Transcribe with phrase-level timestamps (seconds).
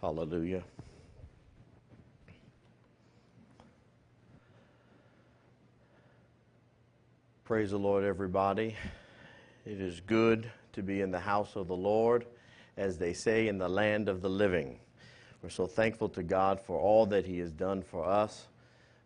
[0.00, 0.62] Hallelujah.
[7.44, 8.76] Praise the Lord, everybody.
[9.66, 12.24] It is good to be in the house of the Lord,
[12.78, 14.78] as they say, in the land of the living.
[15.42, 18.46] We're so thankful to God for all that He has done for us,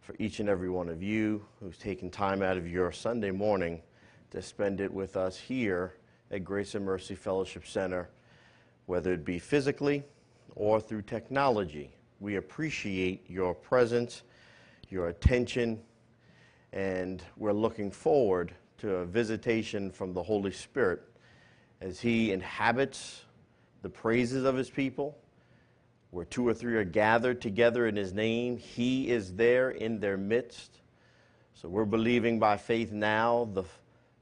[0.00, 3.82] for each and every one of you who's taken time out of your Sunday morning
[4.30, 5.94] to spend it with us here
[6.30, 8.10] at Grace and Mercy Fellowship Center,
[8.86, 10.04] whether it be physically
[10.56, 11.90] or through technology.
[12.20, 14.22] We appreciate your presence,
[14.88, 15.80] your attention,
[16.72, 21.02] and we're looking forward to a visitation from the Holy Spirit
[21.80, 23.24] as He inhabits
[23.82, 25.18] the praises of His people.
[26.10, 30.16] Where two or three are gathered together in His name, He is there in their
[30.16, 30.78] midst.
[31.54, 33.64] So we're believing by faith now the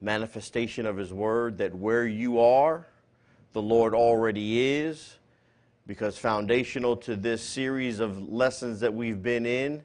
[0.00, 2.86] manifestation of His Word that where you are,
[3.52, 5.16] the Lord already is
[5.86, 9.82] because foundational to this series of lessons that we've been in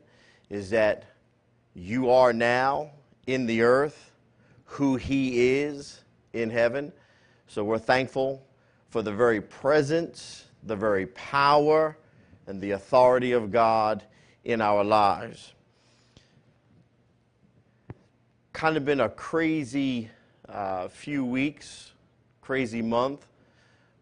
[0.50, 1.06] is that
[1.74, 2.92] you are now
[3.26, 4.12] in the earth
[4.66, 6.02] who He is
[6.34, 6.92] in heaven.
[7.48, 8.46] So we're thankful
[8.90, 11.98] for the very presence, the very power,
[12.46, 14.04] and the authority of God
[14.44, 15.54] in our lives.
[18.54, 20.10] Kind of been a crazy
[20.48, 21.92] uh, few weeks,
[22.42, 23.28] crazy month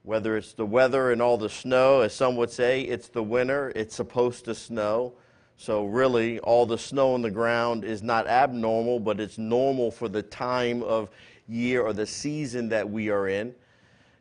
[0.06, 3.72] whether it's the weather and all the snow, as some would say, it's the winter,
[3.76, 5.14] it's supposed to snow.
[5.58, 10.08] So, really, all the snow on the ground is not abnormal, but it's normal for
[10.08, 11.10] the time of
[11.48, 13.56] year or the season that we are in.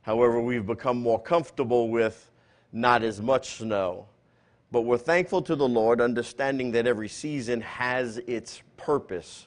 [0.02, 2.30] However, we've become more comfortable with
[2.72, 4.06] not as much snow.
[4.70, 9.46] But we're thankful to the Lord, understanding that every season has its purpose.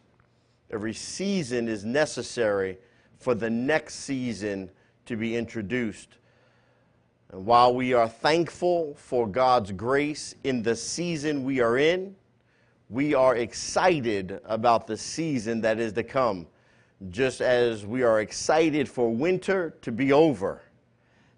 [0.71, 2.77] Every season is necessary
[3.17, 4.69] for the next season
[5.05, 6.17] to be introduced.
[7.31, 12.15] And while we are thankful for God's grace in the season we are in,
[12.89, 16.47] we are excited about the season that is to come,
[17.09, 20.61] just as we are excited for winter to be over.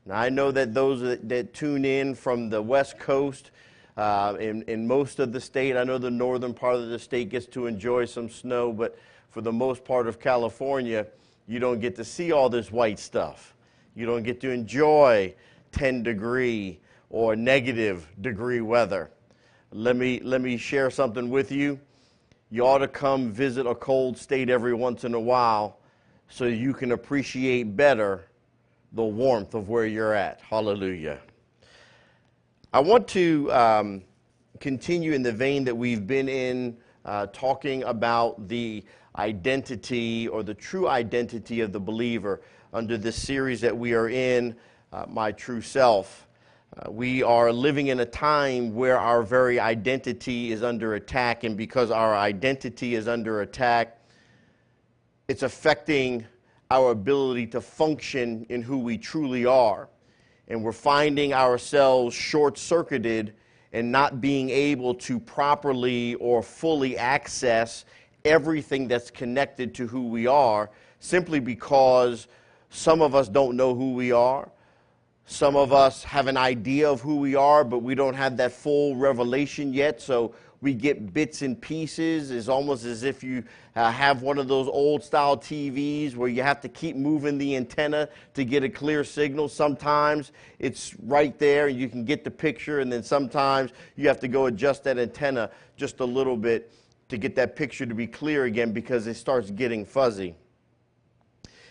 [0.05, 3.49] Now, I know that those that, that tune in from the West Coast,
[3.97, 7.29] uh, in, in most of the state, I know the northern part of the state
[7.29, 8.97] gets to enjoy some snow, but
[9.31, 11.07] for the most part of California,
[11.47, 13.55] you don't get to see all this white stuff.
[13.95, 15.33] You don't get to enjoy
[15.71, 16.79] 10 degree
[17.09, 19.11] or negative degree weather.
[19.71, 21.79] Let me, let me share something with you.
[22.49, 25.77] You ought to come visit a cold state every once in a while
[26.29, 28.25] so you can appreciate better
[28.93, 30.41] the warmth of where you're at.
[30.41, 31.19] Hallelujah.
[32.73, 34.01] I want to um,
[34.59, 38.83] continue in the vein that we've been in, uh, talking about the
[39.15, 42.41] identity or the true identity of the believer
[42.73, 44.55] under this series that we are in
[44.91, 46.27] uh, my true self.
[46.77, 51.57] Uh, we are living in a time where our very identity is under attack, and
[51.57, 53.99] because our identity is under attack,
[55.27, 56.25] it's affecting
[56.71, 59.89] our ability to function in who we truly are.
[60.47, 63.33] And we're finding ourselves short circuited
[63.73, 67.85] and not being able to properly or fully access
[68.25, 72.27] everything that's connected to who we are simply because
[72.69, 74.51] some of us don't know who we are.
[75.31, 78.51] Some of us have an idea of who we are, but we don't have that
[78.51, 80.01] full revelation yet.
[80.01, 82.31] So we get bits and pieces.
[82.31, 83.43] It's almost as if you
[83.75, 87.55] uh, have one of those old style TVs where you have to keep moving the
[87.55, 89.49] antenna to get a clear signal.
[89.49, 94.19] Sometimes it's right there and you can get the picture, and then sometimes you have
[94.21, 96.73] to go adjust that antenna just a little bit
[97.09, 100.33] to get that picture to be clear again because it starts getting fuzzy.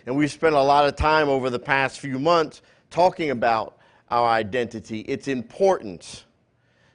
[0.06, 3.78] And we've spent a lot of time over the past few months talking about
[4.10, 6.24] our identity, its importance.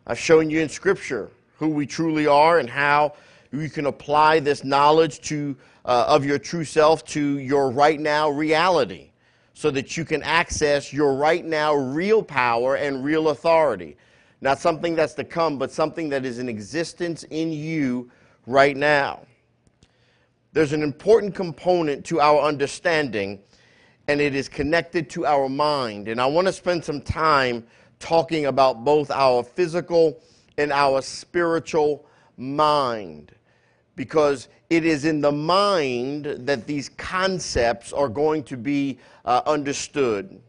[0.08, 3.14] I've shown you in Scripture who we truly are and how
[3.52, 5.56] you can apply this knowledge to,
[5.86, 9.12] uh, of your true self to your right now reality
[9.54, 13.96] so that you can access your right now real power and real authority.
[14.42, 18.10] Not something that's to come, but something that is in existence in you
[18.48, 19.22] right now.
[20.52, 23.40] There's an important component to our understanding
[24.08, 26.08] and it is connected to our mind.
[26.08, 27.66] And I want to spend some time
[28.00, 30.20] talking about both our physical
[30.58, 32.06] and our spiritual
[32.38, 33.34] mind
[33.96, 40.42] because it is in the mind that these concepts are going to be uh, understood.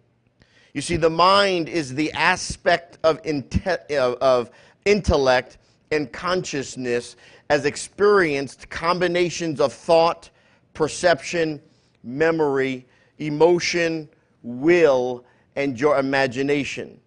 [0.73, 4.51] You see, the mind is the aspect of, inte- of
[4.85, 5.59] intellect
[5.93, 7.17] and consciousness
[7.51, 10.31] as experienced combinations of thought,
[10.73, 11.61] perception,
[12.03, 12.87] memory,
[13.19, 14.09] emotion,
[14.43, 15.25] will,
[15.57, 17.01] and your imagination.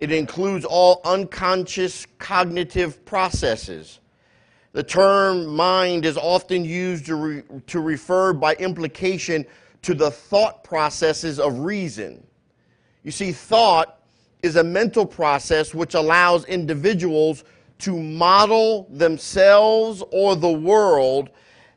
[0.00, 4.00] It includes all unconscious cognitive processes.
[4.72, 9.44] The term mind is often used to, re- to refer by implication
[9.82, 12.24] to the thought processes of reason.
[13.02, 14.00] You see, thought
[14.42, 17.44] is a mental process which allows individuals
[17.80, 21.30] to model themselves or the world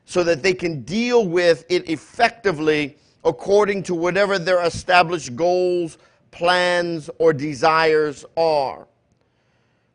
[0.05, 5.97] so that they can deal with it effectively according to whatever their established goals,
[6.31, 8.87] plans, or desires are.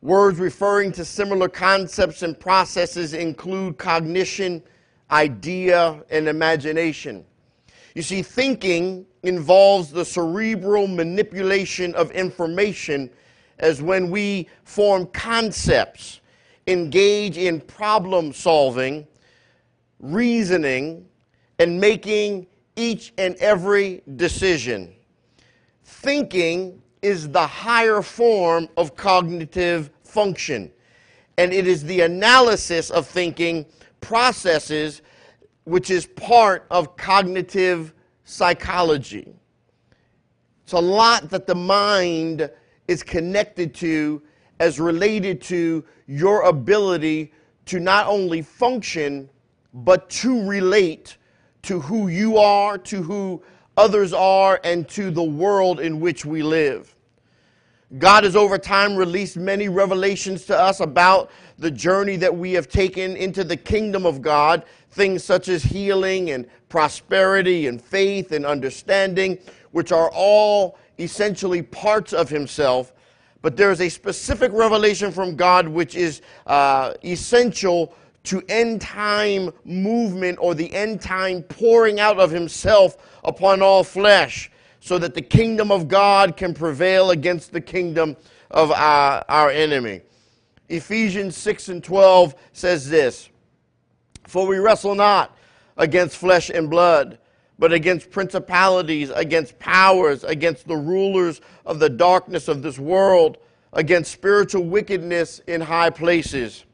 [0.01, 4.63] Words referring to similar concepts and processes include cognition,
[5.11, 7.25] idea, and imagination.
[7.95, 13.11] You see, thinking involves the cerebral manipulation of information
[13.59, 16.21] as when we form concepts,
[16.69, 19.05] engage in problem solving,
[19.99, 21.05] reasoning,
[21.59, 22.47] and making
[22.79, 24.95] each and every decision.
[25.85, 30.71] Thinking is the higher form of cognitive function,
[31.37, 33.67] and it is the analysis of thinking
[34.01, 35.03] processes
[35.65, 37.93] which is part of cognitive
[38.25, 39.35] psychology.
[40.63, 42.51] It's a lot that the mind
[42.87, 44.23] is connected to
[44.61, 47.33] as related to your ability
[47.67, 49.29] to not only function,
[49.75, 51.19] but to relate
[51.63, 53.43] to who you are, to who
[53.77, 56.95] others are, and to the world in which we live.
[57.97, 62.69] God has over time released many revelations to us about the journey that we have
[62.69, 68.45] taken into the kingdom of God, things such as healing and prosperity and faith and
[68.45, 69.39] understanding,
[69.71, 72.93] which are all essentially parts of Himself.
[73.41, 77.95] But there is a specific revelation from God which is uh, essential
[78.25, 84.51] to end time movement or the end time pouring out of Himself upon all flesh
[84.81, 88.17] so that the kingdom of God can prevail against the kingdom
[88.51, 90.03] of our, our enemy.
[90.69, 93.29] Ephesians 6 and 12 says this
[94.27, 95.37] For we wrestle not
[95.77, 97.19] against flesh and blood,
[97.59, 103.39] but against principalities, against powers, against the rulers of the darkness of this world,
[103.73, 106.65] against spiritual wickedness in high places.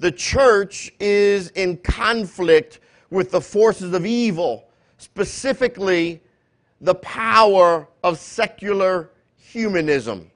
[0.00, 6.20] The church is in conflict with the forces of evil, specifically
[6.80, 10.30] the power of secular humanism.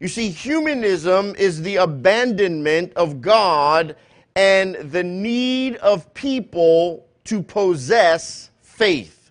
[0.00, 3.96] You see, humanism is the abandonment of God
[4.34, 9.30] and the need of people to possess faith.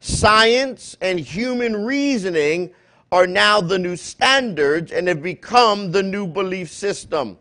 [0.00, 2.70] Science and human reasoning
[3.12, 7.38] are now the new standards and have become the new belief system.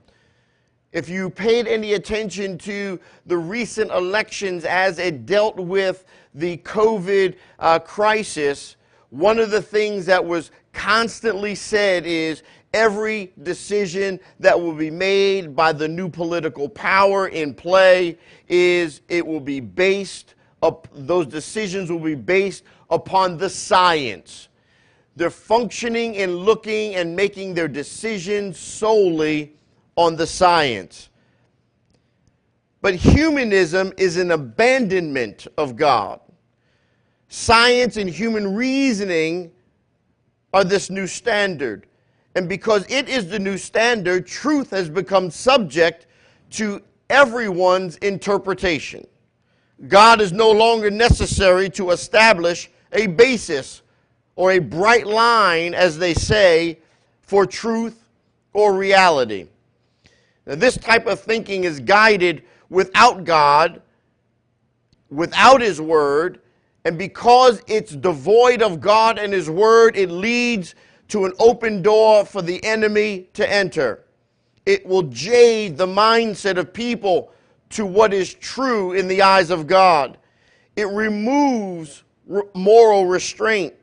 [0.92, 7.36] If you paid any attention to the recent elections as it dealt with the COVID
[7.60, 8.76] uh, crisis,
[9.10, 12.44] one of the things that was constantly said is
[12.74, 18.18] every decision that will be made by the new political power in play
[18.50, 24.50] is it will be based up those decisions will be based upon the science.
[25.16, 29.56] They're functioning and looking and making their decisions solely
[29.96, 31.10] on the science
[32.82, 36.20] but humanism is an abandonment of God.
[37.30, 39.52] Science and human reasoning
[40.54, 41.86] are this new standard.
[42.36, 46.08] And because it is the new standard, truth has become subject
[46.52, 49.06] to everyone's interpretation.
[49.88, 53.84] God is no longer necessary to establish a basis
[54.36, 56.80] or a bright line, as they say,
[57.22, 58.10] for truth
[58.54, 59.48] or reality.
[60.46, 63.82] Now, this type of thinking is guided without God,
[65.10, 66.42] without His Word,
[66.84, 70.74] and because it's devoid of God and His Word, it leads
[71.10, 74.06] to an open door for the enemy to enter.
[74.66, 77.32] It will jade the mindset of people
[77.72, 80.18] to what is true in the eyes of God.
[80.76, 82.04] It removes
[82.54, 83.74] moral restraint.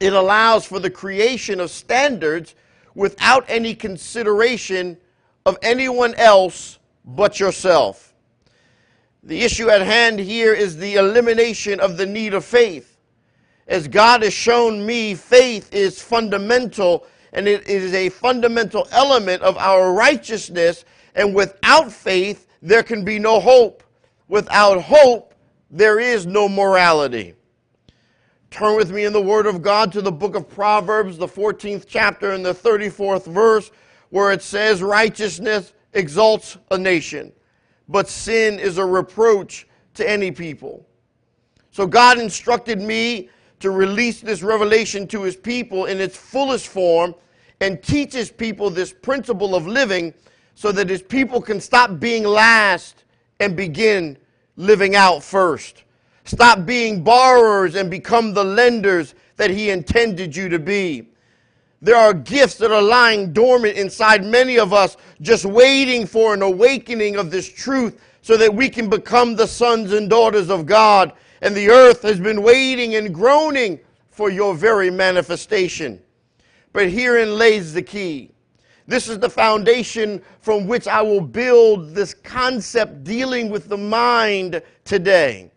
[0.00, 2.54] It allows for the creation of standards
[2.94, 4.96] without any consideration
[5.46, 8.14] of anyone else but yourself.
[9.22, 12.98] The issue at hand here is the elimination of the need of faith.
[13.66, 19.58] As God has shown me, faith is fundamental and it is a fundamental element of
[19.58, 20.84] our righteousness.
[21.14, 23.82] And without faith, there can be no hope.
[24.28, 25.34] Without hope,
[25.70, 27.34] there is no morality.
[28.50, 31.86] Turn with me in the Word of God to the book of Proverbs, the 14th
[31.88, 33.70] chapter and the 34th verse,
[34.14, 37.32] where it says, Righteousness exalts a nation,
[37.88, 40.86] but sin is a reproach to any people.
[41.72, 43.28] So God instructed me
[43.58, 47.16] to release this revelation to his people in its fullest form
[47.60, 50.14] and teaches people this principle of living
[50.54, 53.02] so that his people can stop being last
[53.40, 54.16] and begin
[54.56, 55.82] living out first.
[56.22, 61.08] Stop being borrowers and become the lenders that he intended you to be.
[61.84, 66.40] There are gifts that are lying dormant inside many of us, just waiting for an
[66.40, 71.12] awakening of this truth so that we can become the sons and daughters of God.
[71.42, 76.00] And the earth has been waiting and groaning for your very manifestation.
[76.72, 78.30] But herein lays the key.
[78.86, 84.62] This is the foundation from which I will build this concept dealing with the mind
[84.86, 85.50] today.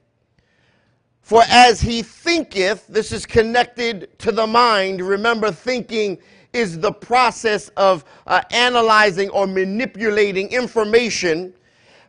[1.28, 5.02] For as he thinketh, this is connected to the mind.
[5.02, 6.20] Remember, thinking
[6.54, 11.54] is the process of uh, analyzing or manipulating information.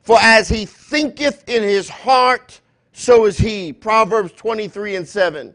[0.03, 2.61] For as he thinketh in his heart,
[2.93, 3.73] so is he.
[3.73, 5.53] Proverbs 23 and 7.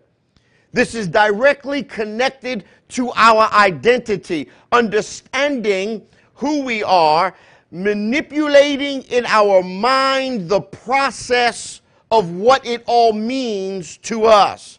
[0.73, 7.33] This is directly connected to our identity, understanding who we are,
[7.71, 11.79] manipulating in our mind the process
[12.13, 14.77] of what it all means to us.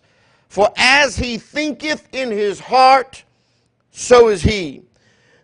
[0.48, 3.24] For as he thinketh in his heart,
[3.90, 4.82] so is he.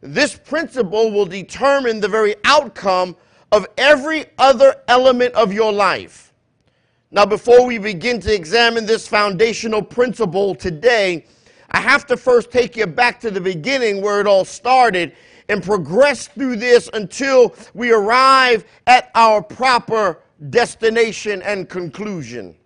[0.00, 3.16] This principle will determine the very outcome
[3.50, 6.32] of every other element of your life.
[7.11, 11.26] Now, before we begin to examine this foundational principle today,
[11.73, 15.16] I have to first take you back to the beginning where it all started
[15.49, 22.56] and progress through this until we arrive at our proper destination and conclusion.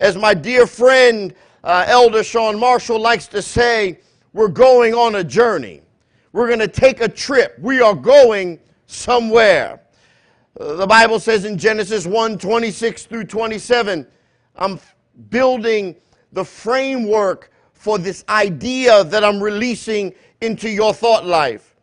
[0.00, 1.34] As my dear friend,
[1.64, 3.98] uh, Elder Sean Marshall likes to say,
[4.32, 5.82] we're going on a journey.
[6.32, 7.58] We're going to take a trip.
[7.58, 9.80] We are going somewhere.
[10.60, 14.06] Uh, the Bible says in Genesis 1 26 through 27,
[14.56, 14.78] I'm
[15.30, 15.96] building
[16.32, 21.74] the framework for this idea that I'm releasing into your thought life.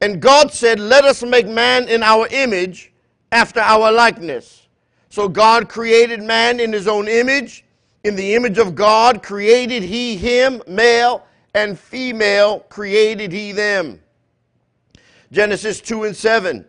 [0.00, 2.92] And God said, Let us make man in our image
[3.32, 4.66] after our likeness.
[5.10, 7.64] So God created man in his own image.
[8.04, 14.00] In the image of God created he him, male and female created he them.
[15.32, 16.64] Genesis 2 and 7.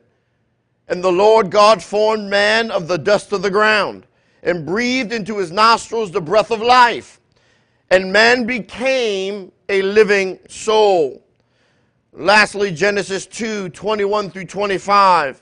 [0.88, 4.06] And the Lord God formed man of the dust of the ground
[4.42, 7.20] and breathed into his nostrils the breath of life.
[7.92, 11.24] And man became a living soul.
[12.12, 15.42] Lastly, Genesis 2 21 through 25.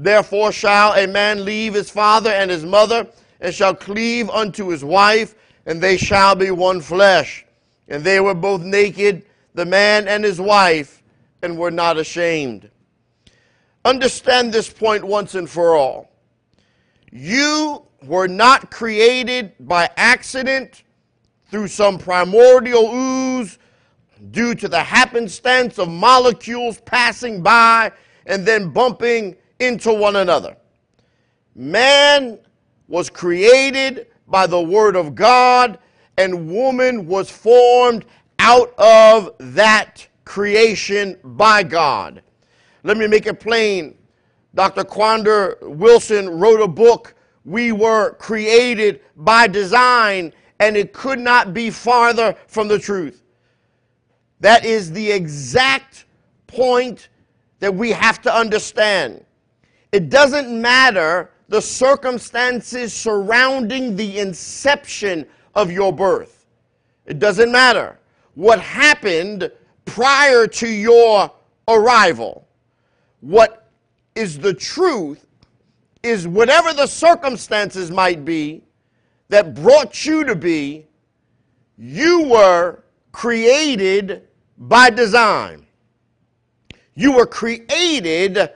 [0.00, 3.08] Therefore shall a man leave his father and his mother,
[3.40, 5.34] and shall cleave unto his wife,
[5.66, 7.44] and they shall be one flesh.
[7.88, 11.02] And they were both naked, the man and his wife,
[11.42, 12.70] and were not ashamed.
[13.84, 16.12] Understand this point once and for all.
[17.10, 20.84] You were not created by accident
[21.50, 23.58] through some primordial ooze
[24.30, 27.90] due to the happenstance of molecules passing by
[28.26, 30.56] and then bumping into one another.
[31.54, 32.38] Man
[32.86, 35.78] was created by the Word of God,
[36.16, 38.04] and woman was formed
[38.38, 42.22] out of that creation by God.
[42.82, 43.96] Let me make it plain.
[44.54, 44.84] Dr.
[44.84, 51.70] Quander Wilson wrote a book, We Were Created by Design, and it could not be
[51.70, 53.22] farther from the truth.
[54.40, 56.06] That is the exact
[56.46, 57.08] point
[57.60, 59.24] that we have to understand.
[59.92, 66.46] It doesn't matter the circumstances surrounding the inception of your birth.
[67.06, 67.98] It doesn't matter
[68.34, 69.50] what happened
[69.86, 71.32] prior to your
[71.66, 72.46] arrival.
[73.20, 73.70] What
[74.14, 75.26] is the truth
[76.02, 78.62] is whatever the circumstances might be
[79.28, 80.86] that brought you to be,
[81.76, 84.28] you were created
[84.58, 85.66] by design.
[86.94, 88.50] You were created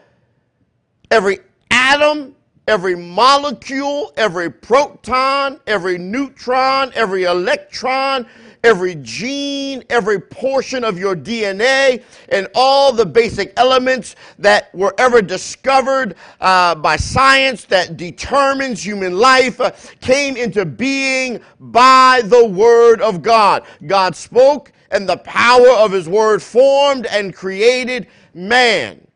[1.12, 1.40] Every
[1.70, 2.34] atom,
[2.66, 8.26] every molecule, every proton, every neutron, every electron,
[8.64, 15.20] every gene, every portion of your DNA, and all the basic elements that were ever
[15.20, 23.02] discovered uh, by science that determines human life uh, came into being by the Word
[23.02, 23.64] of God.
[23.86, 29.06] God spoke, and the power of His Word formed and created man.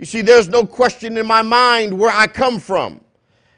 [0.00, 3.02] You see, there's no question in my mind where I come from,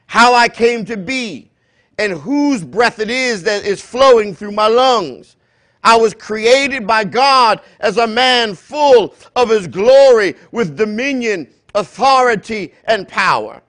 [0.08, 1.52] how I came to be
[1.98, 5.36] and whose breath it is that is flowing through my lungs.
[5.84, 12.74] I was created by God as a man full of his glory with dominion, authority,
[12.86, 13.62] and power.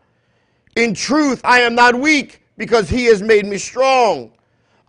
[0.75, 4.31] In truth, I am not weak because he has made me strong.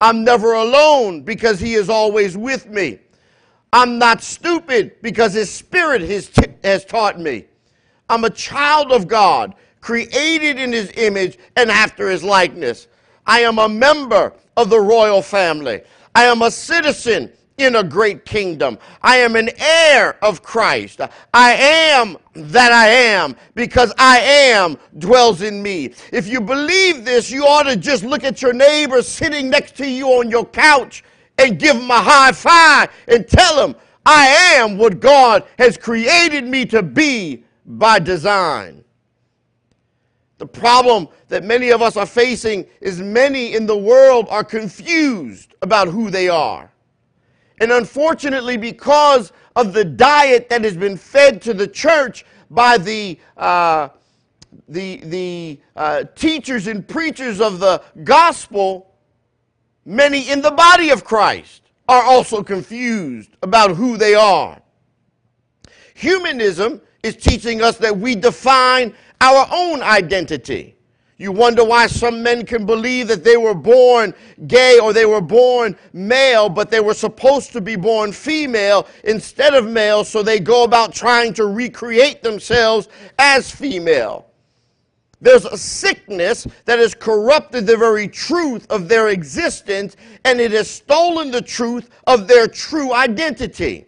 [0.01, 3.01] I'm never alone because he is always with me.
[3.75, 7.45] I'm not stupid because his spirit has, t- has taught me.
[8.09, 12.89] I'm a child of God, created in his image and after his likeness.
[13.27, 15.83] I am a member of the royal family.
[16.15, 18.79] I am a citizen in a great kingdom.
[19.03, 21.01] I am an heir of Christ.
[21.33, 25.93] I am that I am because I am dwells in me.
[26.13, 29.89] If you believe this, you ought to just look at your neighbor sitting next to
[29.89, 31.05] you on your couch
[31.39, 36.45] and give him a high five and tell him, I am what God has created
[36.45, 38.85] me to be by design.
[40.39, 45.55] The problem that many of us are facing is many in the world are confused
[45.63, 46.71] about who they are.
[47.61, 53.19] And unfortunately, because of the diet that has been fed to the church by the,
[53.37, 53.89] uh,
[54.69, 58.95] the, the uh, teachers and preachers of the gospel,
[59.85, 64.61] many in the body of Christ are also confused about who they are.
[65.95, 70.75] Humanism is teaching us that we define our own identity.
[71.19, 74.13] You wonder why some men can believe that they were born
[74.49, 79.55] gay or they were born male, but they were supposed to be born female instead
[79.55, 82.89] of male, so they go about trying to recreate themselves
[83.19, 84.27] as female.
[85.21, 90.69] There's a sickness that has corrupted the very truth of their existence, and it has
[90.69, 93.87] stolen the truth of their true identity.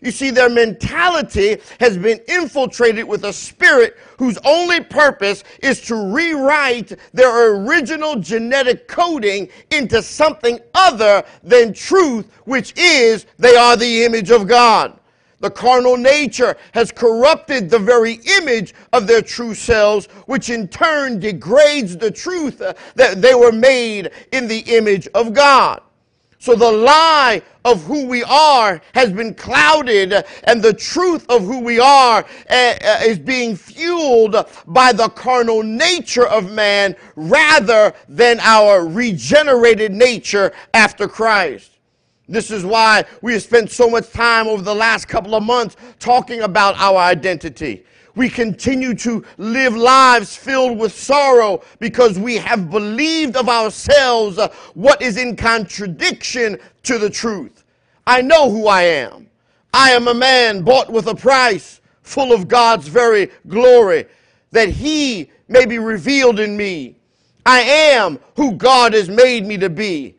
[0.00, 6.12] You see, their mentality has been infiltrated with a spirit whose only purpose is to
[6.12, 14.04] rewrite their original genetic coding into something other than truth, which is they are the
[14.04, 14.98] image of God.
[15.40, 21.20] The carnal nature has corrupted the very image of their true selves, which in turn
[21.20, 22.58] degrades the truth
[22.94, 25.82] that they were made in the image of God.
[26.38, 30.12] So the lie of who we are has been clouded,
[30.44, 35.62] and the truth of who we are uh, uh, is being fueled by the carnal
[35.62, 41.72] nature of man rather than our regenerated nature after Christ.
[42.28, 45.76] This is why we have spent so much time over the last couple of months
[45.98, 47.84] talking about our identity.
[48.16, 54.48] We continue to live lives filled with sorrow because we have believed of ourselves uh,
[54.72, 57.62] what is in contradiction to the truth.
[58.06, 59.28] I know who I am.
[59.74, 64.06] I am a man bought with a price, full of God's very glory,
[64.50, 66.96] that He may be revealed in me.
[67.44, 70.16] I am who God has made me to be.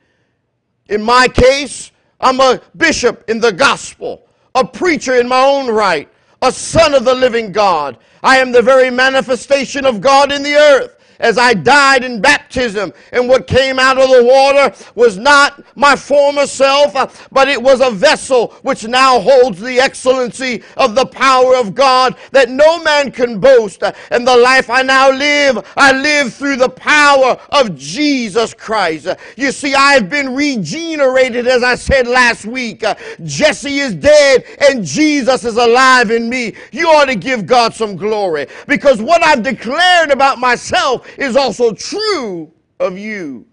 [0.90, 6.08] In my case, I'm a bishop in the gospel, a preacher in my own right,
[6.42, 7.98] a son of the living God.
[8.24, 12.94] I am the very manifestation of God in the earth as I died in baptism.
[13.12, 17.62] And what came out of the water was not my former self, uh, but it
[17.62, 22.82] was a vessel which now holds the excellency of the power of God that no
[22.84, 23.84] man can boast.
[23.84, 29.08] Uh, and the life I now live, I live through the power of Jesus Christ.
[29.08, 32.84] Uh, you see, I've been regenerated, as I said last week.
[32.84, 36.54] Uh, Jesse is dead and Jesus is alive in me.
[36.72, 41.74] You ought to give God some glory because what I've declared about myself is also
[41.74, 43.46] true of you.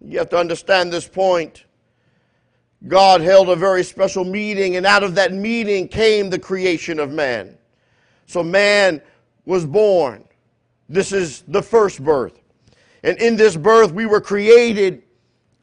[0.00, 1.64] You have to understand this point.
[2.86, 7.10] God held a very special meeting, and out of that meeting came the creation of
[7.10, 7.56] man.
[8.26, 9.00] So man
[9.44, 10.24] was born.
[10.88, 12.38] This is the first birth.
[13.02, 15.02] And in this birth, we were created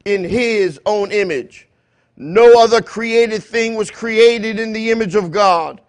[0.05, 1.69] in his own image.
[2.15, 5.81] No other created thing was created in the image of God.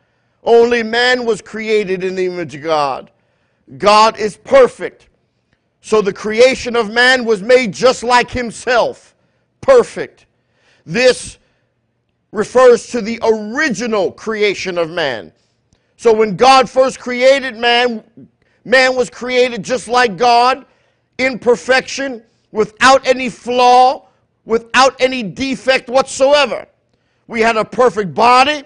[0.42, 3.10] Only man was created in the image of God.
[3.78, 5.08] God is perfect.
[5.80, 9.14] So the creation of man was made just like himself,
[9.60, 10.26] perfect.
[10.86, 11.38] This
[12.32, 15.32] refers to the original creation of man.
[15.96, 18.02] So when God first created man,
[18.64, 20.64] Man was created just like God,
[21.18, 24.08] in perfection, without any flaw,
[24.44, 26.66] without any defect whatsoever.
[27.26, 28.62] We had a perfect body,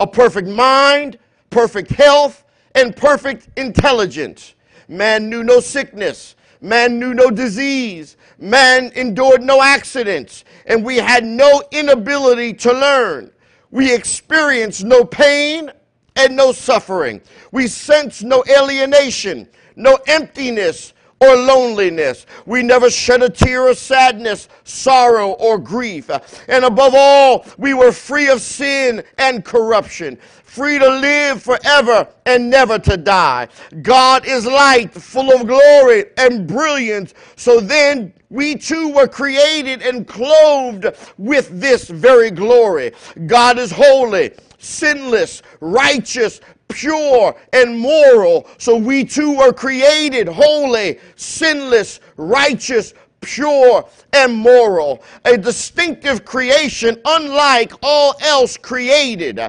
[0.00, 1.18] a perfect mind,
[1.50, 2.44] perfect health,
[2.76, 4.54] and perfect intelligence.
[4.86, 6.36] Man knew no sickness.
[6.60, 8.16] Man knew no disease.
[8.38, 10.44] Man endured no accidents.
[10.66, 13.32] And we had no inability to learn.
[13.70, 15.72] We experienced no pain
[16.14, 17.20] and no suffering.
[17.50, 22.26] We sensed no alienation, no emptiness, or loneliness.
[22.44, 26.10] We never shed a tear of sadness, sorrow, or grief.
[26.48, 32.50] And above all, we were free of sin and corruption, free to live forever and
[32.50, 33.48] never to die.
[33.82, 37.14] God is light, full of glory and brilliance.
[37.36, 42.92] So then we too were created and clothed with this very glory.
[43.26, 48.48] God is holy, sinless, righteous, pure and moral.
[48.58, 55.02] So we too were created holy, sinless, righteous, pure, and moral.
[55.24, 59.40] A distinctive creation unlike all else created.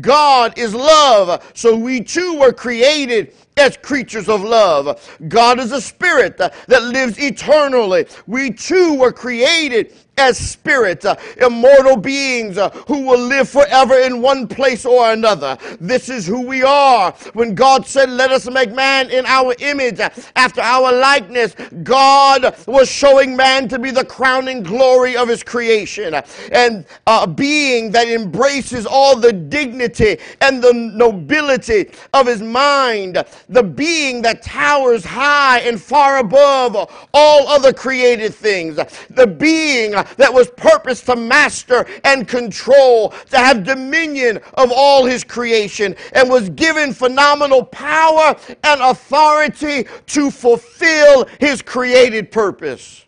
[0.00, 5.18] God is love, so we too were created as creatures of love.
[5.28, 8.06] God is a spirit that lives eternally.
[8.26, 14.22] We too were created as spirits, uh, immortal beings uh, who will live forever in
[14.22, 15.58] one place or another.
[15.78, 17.12] This is who we are.
[17.34, 20.00] When God said, Let us make man in our image,
[20.34, 26.14] after our likeness, God was showing man to be the crowning glory of his creation
[26.52, 33.62] and a being that embraces all the dignity and the nobility of his mind, the
[33.62, 36.76] being that towers high and far above
[37.12, 38.76] all other created things,
[39.10, 45.24] the being that was purposed to master and control, to have dominion of all his
[45.24, 53.04] creation, and was given phenomenal power and authority to fulfill his created purpose.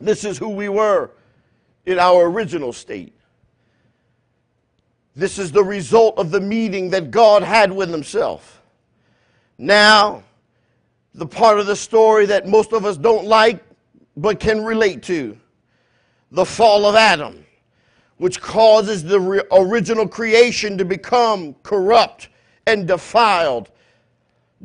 [0.00, 1.10] This is who we were
[1.86, 3.14] in our original state.
[5.16, 8.62] This is the result of the meeting that God had with himself.
[9.58, 10.22] Now,
[11.14, 13.62] the part of the story that most of us don't like
[14.16, 15.36] but can relate to
[16.32, 17.44] the fall of Adam,
[18.18, 22.28] which causes the re- original creation to become corrupt
[22.66, 23.70] and defiled.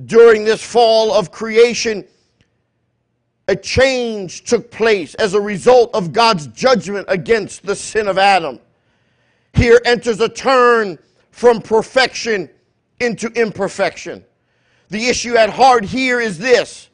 [0.05, 2.05] During this fall of creation,
[3.47, 8.60] a change took place as a result of God's judgment against the sin of Adam.
[9.53, 10.99] Here enters a turn
[11.31, 12.49] from perfection
[12.99, 14.25] into imperfection.
[14.89, 16.89] The issue at heart here is this.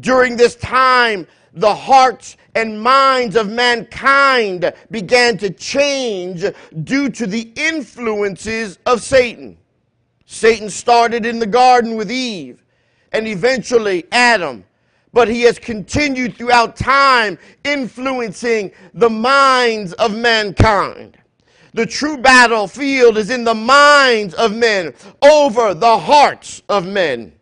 [0.00, 6.44] During this time, the hearts and minds of mankind began to change
[6.82, 9.56] due to the influences of Satan.
[10.26, 12.64] Satan started in the garden with Eve
[13.12, 14.64] and eventually Adam,
[15.12, 21.16] but he has continued throughout time influencing the minds of mankind.
[21.74, 27.32] The true battlefield is in the minds of men over the hearts of men.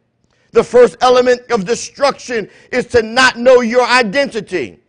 [0.52, 4.81] The first element of destruction is to not know your identity.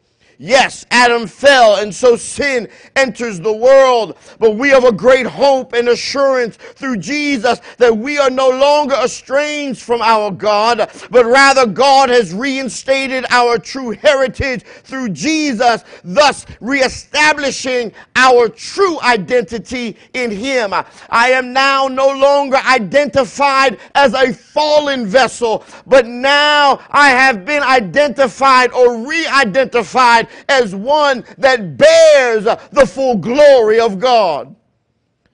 [0.45, 4.17] Yes, Adam fell, and so sin enters the world.
[4.39, 8.95] But we have a great hope and assurance through Jesus that we are no longer
[8.95, 16.45] estranged from our God, but rather God has reinstated our true heritage through Jesus, thus
[16.59, 20.73] reestablishing our true identity in Him.
[21.09, 27.63] I am now no longer identified as a fallen vessel, but now I have been
[27.63, 34.55] identified or re identified as one that bears the full glory of God.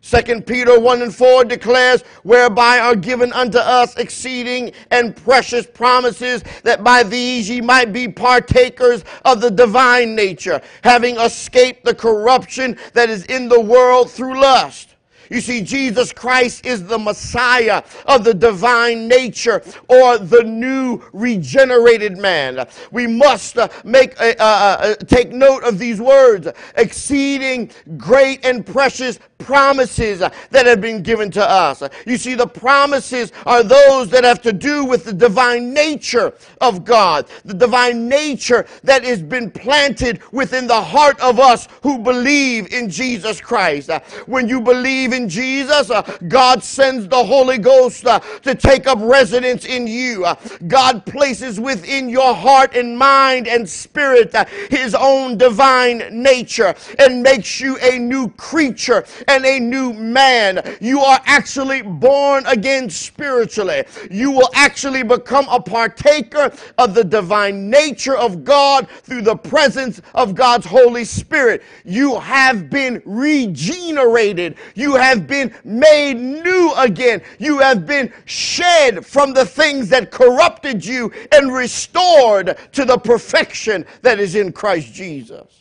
[0.02, 6.44] 2 Peter 1 and 4 declares, whereby are given unto us exceeding and precious promises,
[6.64, 12.78] that by these ye might be partakers of the divine nature, having escaped the corruption
[12.94, 14.89] that is in the world through lust.
[15.30, 22.18] You see, Jesus Christ is the Messiah of the divine nature or the new regenerated
[22.18, 22.68] man.
[22.92, 28.66] We must uh, make a, uh, uh, take note of these words exceeding great and
[28.66, 31.82] precious promises that have been given to us.
[32.06, 36.86] You see, the promises are those that have to do with the divine nature of
[36.86, 42.72] God, the divine nature that has been planted within the heart of us who believe
[42.72, 43.90] in Jesus Christ.
[44.28, 49.00] When you believe in Jesus, uh, God sends the Holy Ghost uh, to take up
[49.02, 50.26] residence in you.
[50.26, 50.36] Uh,
[50.68, 54.36] God places within your heart and mind and spirit
[54.70, 60.78] His own divine nature and makes you a new creature and a new man.
[60.82, 63.84] You are actually born again spiritually.
[64.10, 70.02] You will actually become a partaker of the divine nature of God through the presence
[70.16, 71.64] of God's Holy Spirit.
[71.86, 74.56] You have been regenerated.
[74.74, 77.22] You have been made new again.
[77.38, 83.86] You have been shed from the things that corrupted you and restored to the perfection
[84.02, 85.59] that is in Christ Jesus.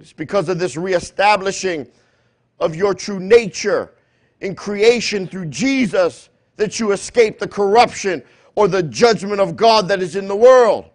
[0.00, 1.86] It's because of this reestablishing
[2.58, 3.94] of your true nature
[4.40, 8.22] in creation through Jesus that you escape the corruption
[8.54, 10.86] or the judgment of God that is in the world.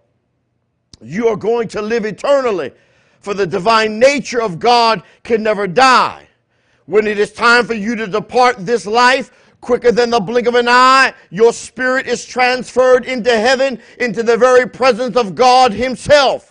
[1.02, 2.72] You are going to live eternally,
[3.20, 6.28] for the divine nature of God can never die.
[6.86, 10.56] When it is time for you to depart this life, quicker than the blink of
[10.56, 16.51] an eye, your spirit is transferred into heaven, into the very presence of God Himself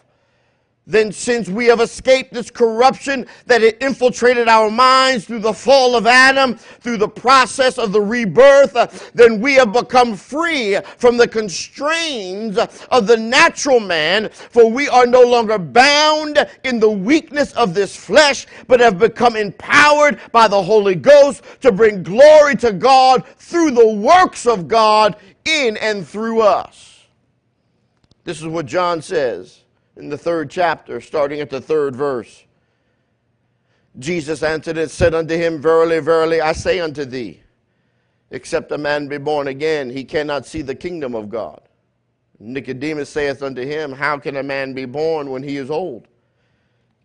[0.90, 5.94] then since we have escaped this corruption that it infiltrated our minds through the fall
[5.94, 11.16] of Adam, through the process of the rebirth, uh, then we have become free from
[11.16, 12.58] the constraints
[12.90, 17.94] of the natural man, for we are no longer bound in the weakness of this
[17.94, 23.70] flesh, but have become empowered by the Holy Ghost to bring glory to God through
[23.70, 27.06] the works of God in and through us.
[28.24, 29.60] This is what John says
[30.00, 32.44] in the third chapter, starting at the third verse.
[33.98, 37.42] Jesus answered and said unto him, Verily, verily, I say unto thee,
[38.30, 41.60] except a man be born again, he cannot see the kingdom of God.
[42.38, 46.08] Nicodemus saith unto him, How can a man be born when he is old?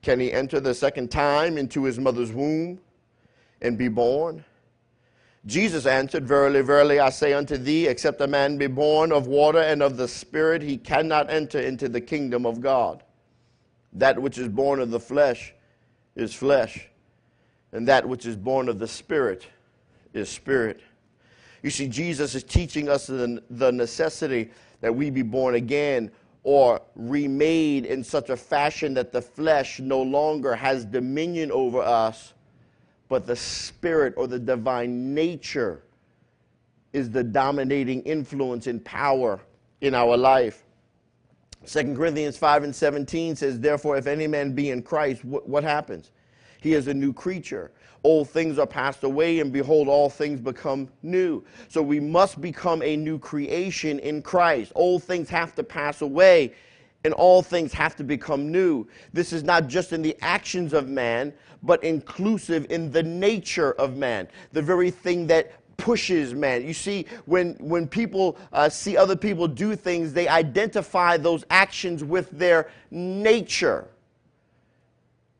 [0.01, 2.79] Can he enter the second time into his mother's womb
[3.61, 4.45] and be born?
[5.45, 9.59] Jesus answered, Verily, verily, I say unto thee, except a man be born of water
[9.59, 13.03] and of the Spirit, he cannot enter into the kingdom of God.
[13.93, 15.53] That which is born of the flesh
[16.15, 16.87] is flesh,
[17.71, 19.47] and that which is born of the Spirit
[20.13, 20.81] is spirit.
[21.61, 26.11] You see, Jesus is teaching us the, the necessity that we be born again
[26.43, 32.33] or remade in such a fashion that the flesh no longer has dominion over us
[33.09, 35.83] but the spirit or the divine nature
[36.93, 39.39] is the dominating influence and power
[39.81, 40.63] in our life.
[41.67, 45.63] 2 Corinthians 5 and 17 says, Therefore, if any man be in Christ, what, what
[45.63, 46.11] happens?
[46.61, 47.71] He is a new creature.
[48.03, 51.43] Old things are passed away, and behold, all things become new.
[51.69, 54.71] So we must become a new creation in Christ.
[54.75, 56.53] Old things have to pass away,
[57.05, 58.85] and all things have to become new.
[59.13, 63.95] This is not just in the actions of man, but inclusive in the nature of
[63.95, 66.65] man, the very thing that pushes man.
[66.65, 72.03] You see, when, when people uh, see other people do things, they identify those actions
[72.03, 73.87] with their nature.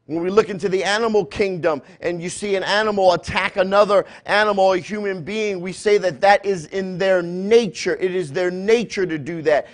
[0.06, 4.74] When we look into the animal kingdom and you see an animal attack another animal,
[4.74, 7.96] a human being, we say that that is in their nature.
[7.96, 9.66] It is their nature to do that.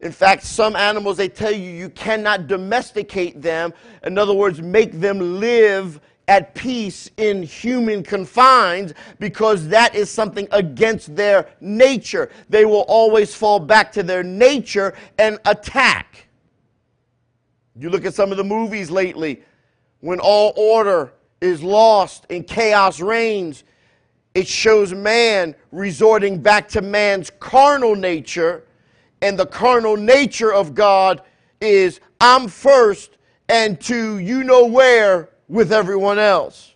[0.00, 3.72] In fact, some animals, they tell you you cannot domesticate them.
[4.04, 10.46] In other words, make them live at peace in human confines because that is something
[10.52, 12.30] against their nature.
[12.48, 16.28] They will always fall back to their nature and attack.
[17.76, 19.42] You look at some of the movies lately
[20.00, 23.64] when all order is lost and chaos reigns,
[24.34, 28.64] it shows man resorting back to man's carnal nature
[29.22, 31.22] and the carnal nature of God
[31.60, 33.16] is I'm first
[33.48, 36.74] and to you know where with everyone else.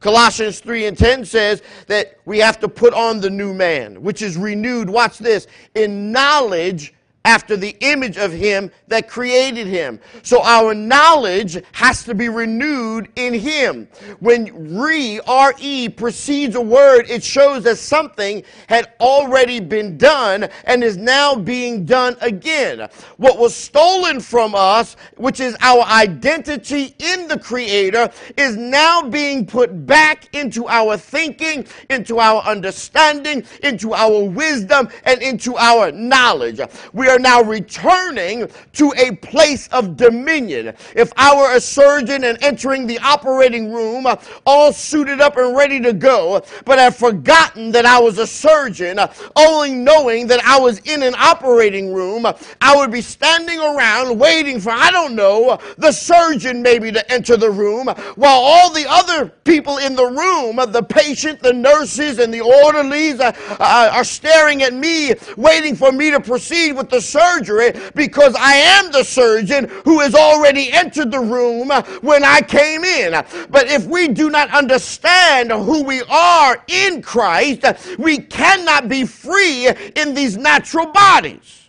[0.00, 4.22] Colossians 3 and 10 says that we have to put on the new man, which
[4.22, 6.94] is renewed, watch this, in knowledge
[7.28, 10.00] after the image of him that created him.
[10.22, 13.86] So our knowledge has to be renewed in him.
[14.20, 20.82] When re, R-E, precedes a word, it shows that something had already been done and
[20.82, 22.88] is now being done again.
[23.18, 29.44] What was stolen from us, which is our identity in the Creator, is now being
[29.44, 36.58] put back into our thinking, into our understanding, into our wisdom, and into our knowledge.
[36.94, 40.74] We are are now returning to a place of dominion.
[40.94, 44.06] If I were a surgeon and entering the operating room
[44.46, 49.00] all suited up and ready to go, but have forgotten that I was a surgeon,
[49.36, 52.26] only knowing that I was in an operating room,
[52.60, 57.36] I would be standing around waiting for, I don't know, the surgeon maybe to enter
[57.36, 62.32] the room, while all the other people in the room, the patient, the nurses, and
[62.32, 67.00] the orderlies, uh, uh, are staring at me, waiting for me to proceed with the
[67.08, 71.70] surgery because I am the surgeon who has already entered the room
[72.02, 73.12] when I came in.
[73.50, 77.64] But if we do not understand who we are in Christ,
[77.98, 81.68] we cannot be free in these natural bodies.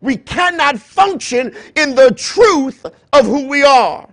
[0.00, 4.08] We cannot function in the truth of who we are.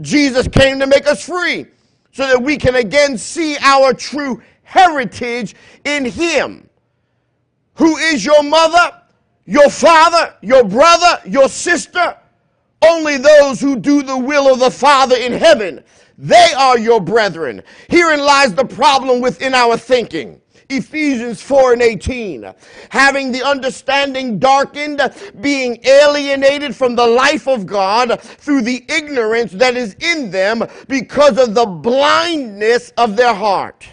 [0.00, 1.66] Jesus came to make us free
[2.12, 5.54] so that we can again see our true heritage
[5.84, 6.68] in Him.
[7.74, 8.99] Who is your mother,
[9.50, 12.16] your father, your brother, your sister?
[12.82, 15.82] Only those who do the will of the Father in heaven.
[16.16, 17.62] They are your brethren.
[17.88, 20.40] Herein lies the problem within our thinking.
[20.68, 22.54] Ephesians 4 and 18.
[22.90, 25.00] Having the understanding darkened,
[25.40, 31.38] being alienated from the life of God through the ignorance that is in them because
[31.38, 33.84] of the blindness of their heart.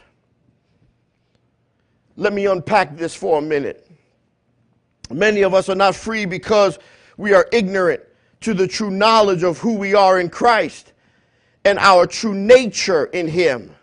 [2.15, 3.86] Let me unpack this for a minute.
[5.11, 6.79] Many of us are not free because
[7.17, 8.01] we are ignorant
[8.41, 10.93] to the true knowledge of who we are in Christ
[11.65, 13.73] and our true nature in Him.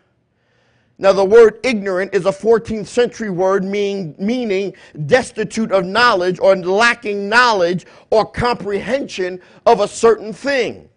[0.96, 4.74] Now, the word ignorant is a 14th century word meaning, meaning
[5.06, 10.88] destitute of knowledge or lacking knowledge or comprehension of a certain thing.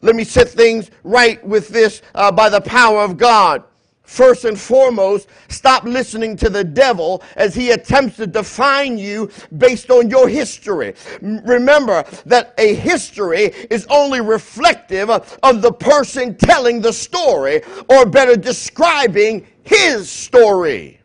[0.00, 3.64] Let me set things right with this uh, by the power of God.
[4.06, 9.90] First and foremost, stop listening to the devil as he attempts to define you based
[9.90, 10.94] on your history.
[11.20, 18.36] Remember that a history is only reflective of the person telling the story, or better,
[18.36, 21.00] describing his story.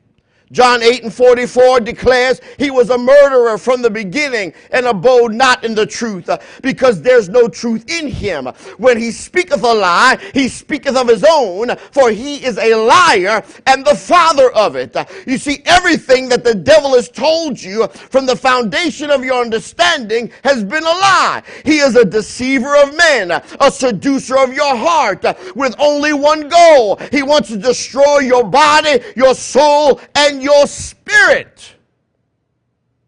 [0.51, 5.63] John 8 and 44 declares he was a murderer from the beginning and abode not
[5.63, 8.47] in the truth uh, because there's no truth in him.
[8.77, 13.43] When he speaketh a lie, he speaketh of his own, for he is a liar
[13.65, 14.95] and the father of it.
[15.25, 20.31] You see, everything that the devil has told you from the foundation of your understanding
[20.43, 21.43] has been a lie.
[21.63, 25.23] He is a deceiver of men, a seducer of your heart
[25.55, 26.97] with only one goal.
[27.11, 31.75] He wants to destroy your body, your soul, and your spirit.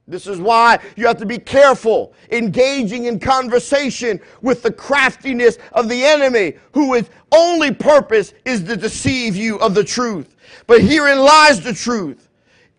[0.07, 5.87] This is why you have to be careful engaging in conversation with the craftiness of
[5.87, 10.35] the enemy, who his only purpose is to deceive you of the truth.
[10.67, 12.29] But herein lies the truth.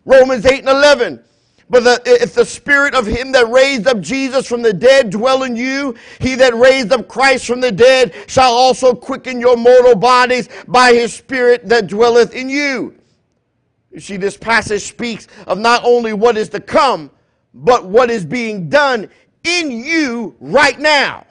[0.05, 1.23] Romans 8 and 11.
[1.67, 5.43] But the, if the spirit of him that raised up Jesus from the dead dwell
[5.43, 9.95] in you, he that raised up Christ from the dead shall also quicken your mortal
[9.95, 12.95] bodies by his spirit that dwelleth in you.
[13.99, 17.11] See, this passage speaks of not only what is to come,
[17.53, 19.09] but what is being done
[19.43, 21.25] in you right now.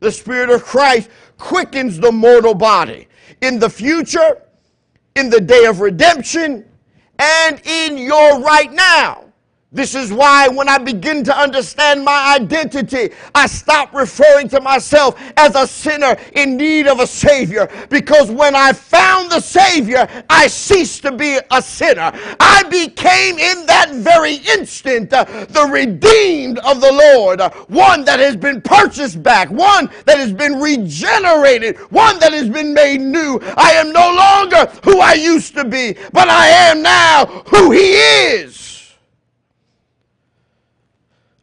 [0.00, 3.08] The Spirit of Christ quickens the mortal body.
[3.40, 4.42] In the future,
[5.16, 6.64] in the day of redemption,
[7.18, 9.27] and in your right now.
[9.70, 15.20] This is why when I begin to understand my identity, I stop referring to myself
[15.36, 17.68] as a sinner in need of a Savior.
[17.90, 22.10] Because when I found the Savior, I ceased to be a sinner.
[22.40, 28.36] I became in that very instant uh, the redeemed of the Lord, one that has
[28.36, 33.38] been purchased back, one that has been regenerated, one that has been made new.
[33.58, 37.92] I am no longer who I used to be, but I am now who He
[37.92, 38.77] is.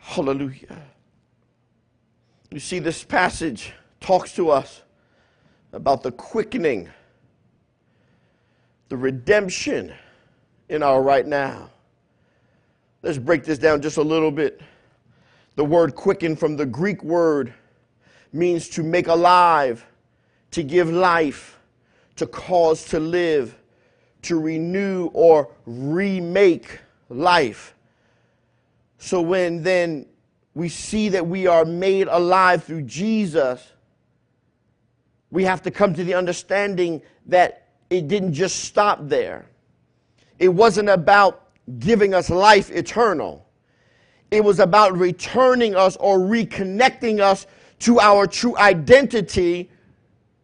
[0.05, 0.83] Hallelujah.
[2.51, 4.83] You see, this passage talks to us
[5.73, 6.89] about the quickening,
[8.87, 9.91] the redemption
[10.69, 11.71] in our right now.
[13.01, 14.61] Let's break this down just a little bit.
[15.55, 17.53] The word quicken from the Greek word
[18.31, 19.85] means to make alive,
[20.51, 21.59] to give life,
[22.17, 23.57] to cause to live,
[24.21, 26.79] to renew or remake
[27.09, 27.74] life.
[28.97, 30.05] So when then
[30.53, 33.73] we see that we are made alive through Jesus,
[35.31, 39.45] we have to come to the understanding that it didn't just stop there.
[40.39, 43.45] It wasn't about giving us life eternal.
[44.31, 47.47] It was about returning us or reconnecting us
[47.79, 49.69] to our true identity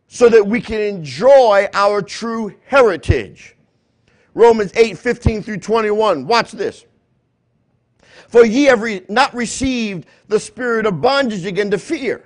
[0.08, 3.56] so that we can enjoy our true heritage.
[4.34, 6.28] Romans 8 15 through 21.
[6.28, 6.86] Watch this.
[8.32, 12.24] For ye have re- not received the spirit of bondage again to fear,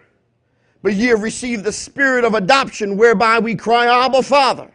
[0.84, 4.70] but ye have received the spirit of adoption, whereby we cry, Abba, Father.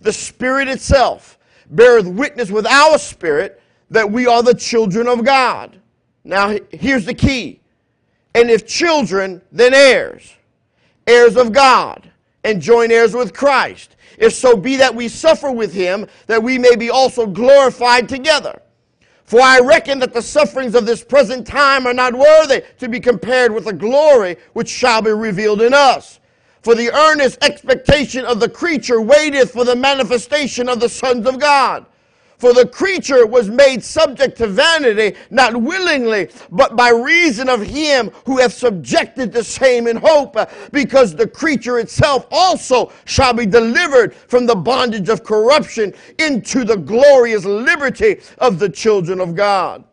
[0.00, 1.38] The Spirit itself
[1.70, 5.78] beareth witness with our spirit that we are the children of God.
[6.24, 7.60] Now, here's the key.
[8.34, 10.36] And if children, then heirs,
[11.06, 12.10] heirs of God,
[12.44, 13.96] and joint heirs with Christ.
[14.16, 18.62] If so be that we suffer with him, that we may be also glorified together.
[19.26, 23.00] For I reckon that the sufferings of this present time are not worthy to be
[23.00, 26.20] compared with the glory which shall be revealed in us.
[26.62, 31.40] For the earnest expectation of the creature waiteth for the manifestation of the sons of
[31.40, 31.86] God.
[32.38, 38.10] For the creature was made subject to vanity, not willingly, but by reason of him
[38.26, 40.36] who hath subjected the same in hope,
[40.70, 46.76] because the creature itself also shall be delivered from the bondage of corruption into the
[46.76, 49.84] glorious liberty of the children of God.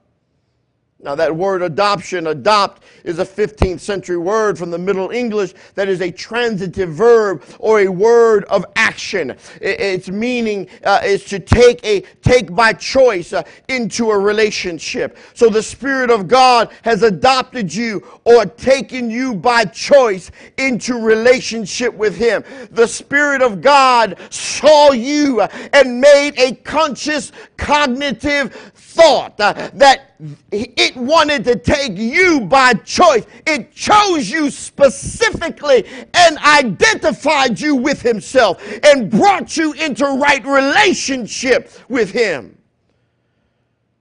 [1.03, 5.89] Now, that word adoption, adopt, is a 15th century word from the Middle English that
[5.89, 9.35] is a transitive verb or a word of action.
[9.59, 15.17] Its meaning uh, is to take a take by choice uh, into a relationship.
[15.33, 21.93] So the Spirit of God has adopted you or taken you by choice into relationship
[21.93, 22.45] with Him.
[22.71, 30.12] The Spirit of God saw you and made a conscious cognitive thought uh, that
[30.51, 33.25] it wanted to take you by choice.
[33.45, 41.71] It chose you specifically and identified you with Himself and brought you into right relationship
[41.89, 42.57] with Him.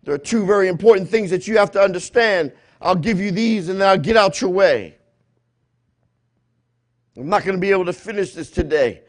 [0.04, 2.52] There are two very important things that you have to understand.
[2.80, 4.96] I'll give you these and then I'll get out your way.
[7.16, 9.02] I'm not going to be able to finish this today.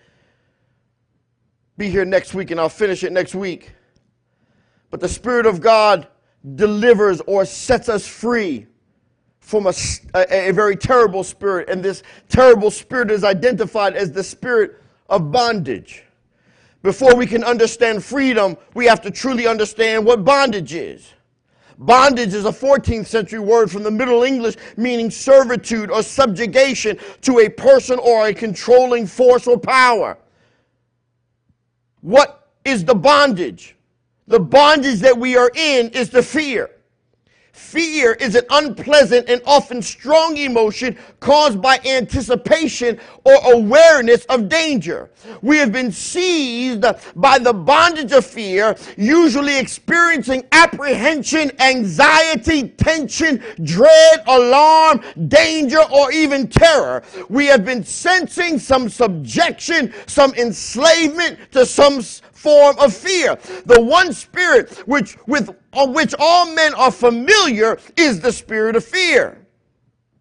[1.77, 3.71] Be here next week and I'll finish it next week.
[4.91, 6.07] But the Spirit of God
[6.55, 8.67] delivers or sets us free
[9.39, 9.73] from a,
[10.13, 11.69] a, a, very terrible spirit.
[11.69, 16.03] And this terrible spirit is identified as the spirit of bondage.
[16.81, 21.13] Before we can understand freedom, we have to truly understand what bondage is.
[21.77, 27.39] Bondage is a 14th century word from the Middle English meaning servitude or subjugation to
[27.39, 30.17] a person or a controlling force or power.
[32.01, 33.75] What is the bondage?
[34.33, 36.71] The bondage that we are in is the fear.
[37.53, 45.11] Fear is an unpleasant and often strong emotion caused by anticipation or awareness of danger.
[45.43, 46.83] We have been seized
[47.15, 56.47] by the bondage of fear, usually experiencing apprehension, anxiety, tension, dread, alarm, danger, or even
[56.47, 57.03] terror.
[57.29, 63.37] We have been sensing some subjection, some enslavement to some form of fear.
[63.65, 69.45] The one spirit which with which all men are familiar is the spirit of fear.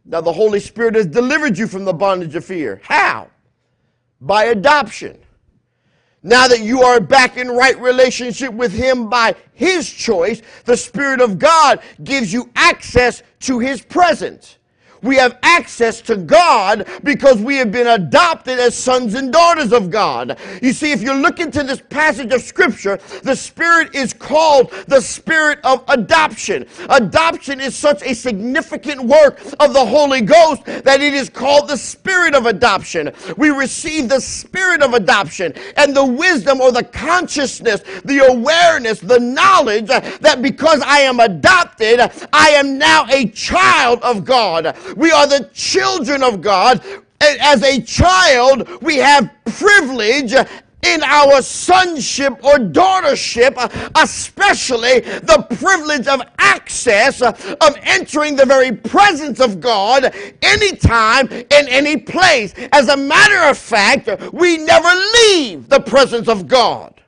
[0.04, 2.80] Now the Holy Spirit has delivered you from the bondage of fear.
[2.82, 3.28] How?
[4.20, 5.18] By adoption.
[6.22, 11.20] Now that you are back in right relationship with Him by His choice, the Spirit
[11.20, 14.58] of God gives you access to His presence.
[15.02, 19.90] We have access to God because we have been adopted as sons and daughters of
[19.90, 20.38] God.
[20.62, 25.00] You see, if you look into this passage of scripture, the Spirit is called the
[25.00, 26.66] Spirit of adoption.
[26.88, 31.76] Adoption is such a significant work of the Holy Ghost that it is called the
[31.76, 33.12] Spirit of adoption.
[33.36, 39.18] We receive the Spirit of adoption and the wisdom or the consciousness, the awareness, the
[39.18, 42.00] knowledge that because I am adopted,
[42.32, 44.76] I am now a child of God.
[44.96, 46.82] We are the children of God.
[47.20, 50.34] As a child, we have privilege
[50.82, 53.54] in our sonship or daughtership,
[54.02, 60.12] especially the privilege of access of entering the very presence of God
[60.42, 62.54] anytime in any place.
[62.72, 67.01] As a matter of fact, we never leave the presence of God.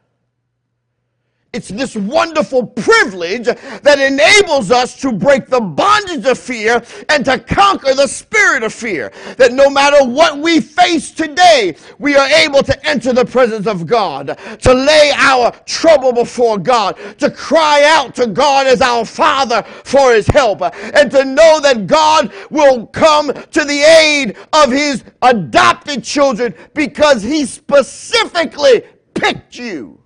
[1.55, 7.38] It's this wonderful privilege that enables us to break the bondage of fear and to
[7.38, 9.12] conquer the spirit of fear.
[9.36, 13.86] That no matter what we face today, we are able to enter the presence of
[13.86, 19.62] God, to lay our trouble before God, to cry out to God as our Father
[19.84, 25.05] for His help, and to know that God will come to the aid of His
[25.22, 28.82] adopted children because He specifically
[29.14, 30.03] picked you.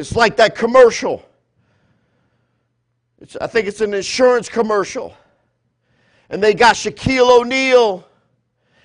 [0.00, 1.22] It's like that commercial.
[3.20, 5.14] It's, I think it's an insurance commercial.
[6.30, 8.08] And they got Shaquille O'Neal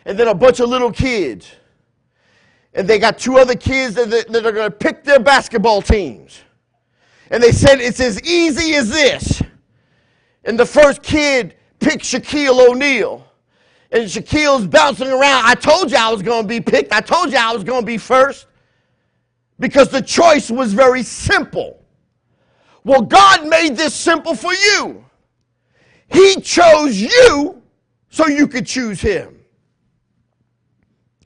[0.06, 1.50] and then a bunch of little kids.
[2.74, 6.42] And they got two other kids that, that are going to pick their basketball teams.
[7.32, 9.42] And they said it's as easy as this.
[10.44, 13.26] And the first kid picked Shaquille O'Neal.
[13.90, 15.46] And Shaquille's bouncing around.
[15.46, 16.92] I told you I was going to be picked.
[16.92, 18.48] I told you I was going to be first
[19.60, 21.84] because the choice was very simple.
[22.84, 25.04] Well, God made this simple for you.
[26.08, 27.62] He chose you
[28.10, 29.36] so you could choose Him.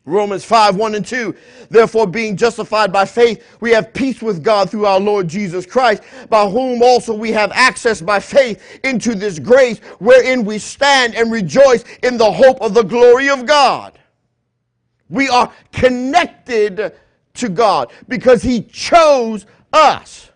[0.06, 1.36] Romans 5, 1 and 2.
[1.70, 6.02] Therefore, being justified by faith, we have peace with God through our Lord Jesus Christ,
[6.30, 11.32] by whom also we have access by faith into this grace wherein we stand and
[11.32, 14.00] rejoice in the hope of the glory of God.
[15.10, 16.94] We are connected
[17.40, 20.30] to God because He chose us.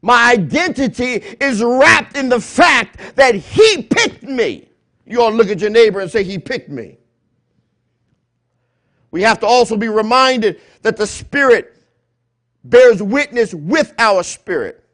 [0.00, 4.68] My identity is wrapped in the fact that He picked me.
[5.06, 6.98] You ought to look at your neighbor and say, He picked me.
[9.10, 11.76] We have to also be reminded that the Spirit
[12.64, 14.84] bears witness with our spirit.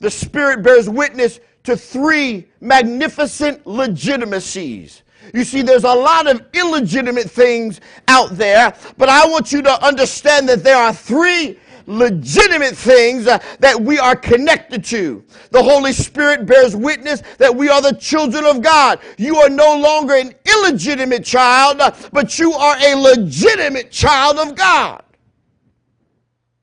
[0.00, 5.02] The Spirit bears witness to three magnificent legitimacies.
[5.34, 9.84] You see, there's a lot of illegitimate things out there, but I want you to
[9.84, 15.24] understand that there are three legitimate things that we are connected to.
[15.50, 19.00] The Holy Spirit bears witness that we are the children of God.
[19.18, 21.80] You are no longer an illegitimate child,
[22.12, 25.02] but you are a legitimate child of God.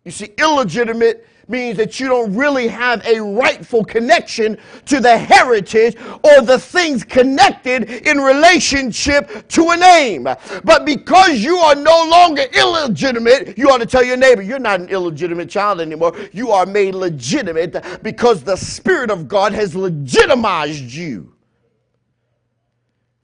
[0.06, 5.96] You see, illegitimate means that you don't really have a rightful connection to the heritage
[6.24, 10.24] or the things connected in relationship to a name.
[10.24, 14.80] But because you are no longer illegitimate, you ought to tell your neighbor, you're not
[14.80, 16.16] an illegitimate child anymore.
[16.34, 21.34] You are made legitimate because the Spirit of God has legitimized you.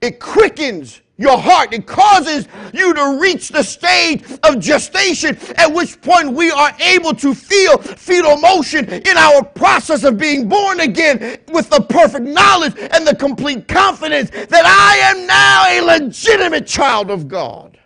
[0.01, 1.74] It quickens your heart.
[1.74, 7.14] It causes you to reach the stage of gestation, at which point we are able
[7.16, 12.74] to feel fetal motion in our process of being born again with the perfect knowledge
[12.78, 17.80] and the complete confidence that I am now a legitimate child of God.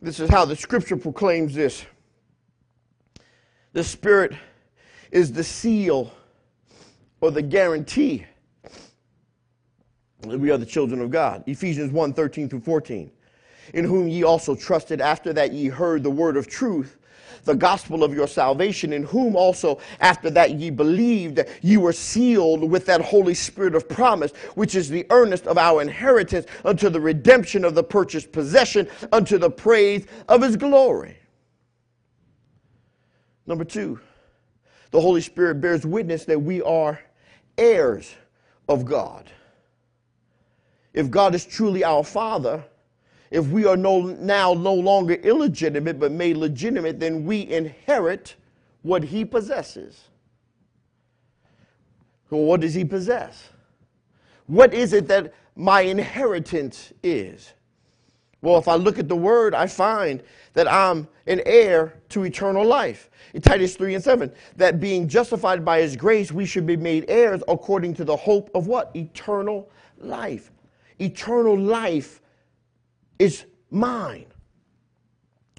[0.00, 1.84] This is how the scripture proclaims this.
[3.72, 4.32] The Spirit
[5.10, 6.12] is the seal
[7.20, 8.24] or the guarantee
[10.24, 11.44] we are the children of God.
[11.46, 13.10] Ephesians 1 13 through 14.
[13.74, 16.96] In whom ye also trusted after that ye heard the word of truth,
[17.44, 22.68] the gospel of your salvation, in whom also after that ye believed, ye were sealed
[22.68, 27.00] with that Holy Spirit of promise, which is the earnest of our inheritance unto the
[27.00, 31.16] redemption of the purchased possession, unto the praise of his glory.
[33.46, 34.00] Number two,
[34.90, 37.00] the Holy Spirit bears witness that we are
[37.56, 38.14] heirs
[38.68, 39.30] of God
[40.98, 42.64] if God is truly our Father,
[43.30, 48.34] if we are no, now no longer illegitimate but made legitimate, then we inherit
[48.82, 50.08] what He possesses.
[52.30, 53.50] Well, what does He possess?
[54.46, 57.52] What is it that my inheritance is?
[58.42, 60.20] Well, if I look at the word, I find
[60.54, 63.08] that I'm an heir to eternal life.
[63.34, 67.04] In Titus 3 and 7, that being justified by his grace, we should be made
[67.06, 68.90] heirs according to the hope of what?
[68.96, 70.50] Eternal life
[71.00, 72.20] eternal life
[73.18, 74.26] is mine.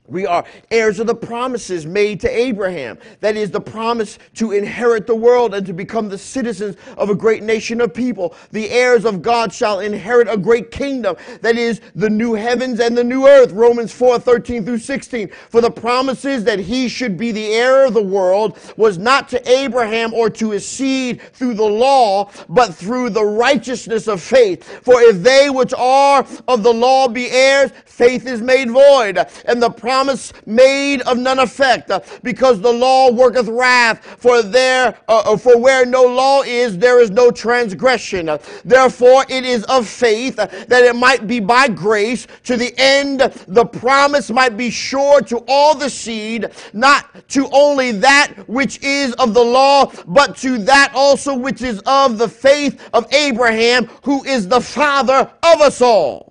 [0.10, 2.98] We are heirs of the promises made to Abraham.
[3.20, 7.16] That is the promise to inherit the world and to become the citizens of a
[7.16, 8.36] great nation of people.
[8.52, 11.16] The heirs of God shall inherit a great kingdom.
[11.42, 13.52] That is the new heavens and the new earth.
[13.52, 15.30] Romans 4, 13 through 16.
[15.50, 19.50] For the promises that he should be the heir of the world was not to
[19.50, 24.64] Abraham or to his seed through the law, but through the righteousness of faith.
[24.84, 29.26] For if they which are of the law be heirs, faith is made void.
[29.46, 34.06] And the promise promise made of none effect, uh, because the law worketh wrath.
[34.18, 38.30] For there, uh, uh, for where no law is, there is no transgression.
[38.64, 43.66] Therefore, it is of faith that it might be by grace, to the end the
[43.66, 49.34] promise might be sure to all the seed, not to only that which is of
[49.34, 54.48] the law, but to that also which is of the faith of Abraham, who is
[54.48, 56.29] the father of us all.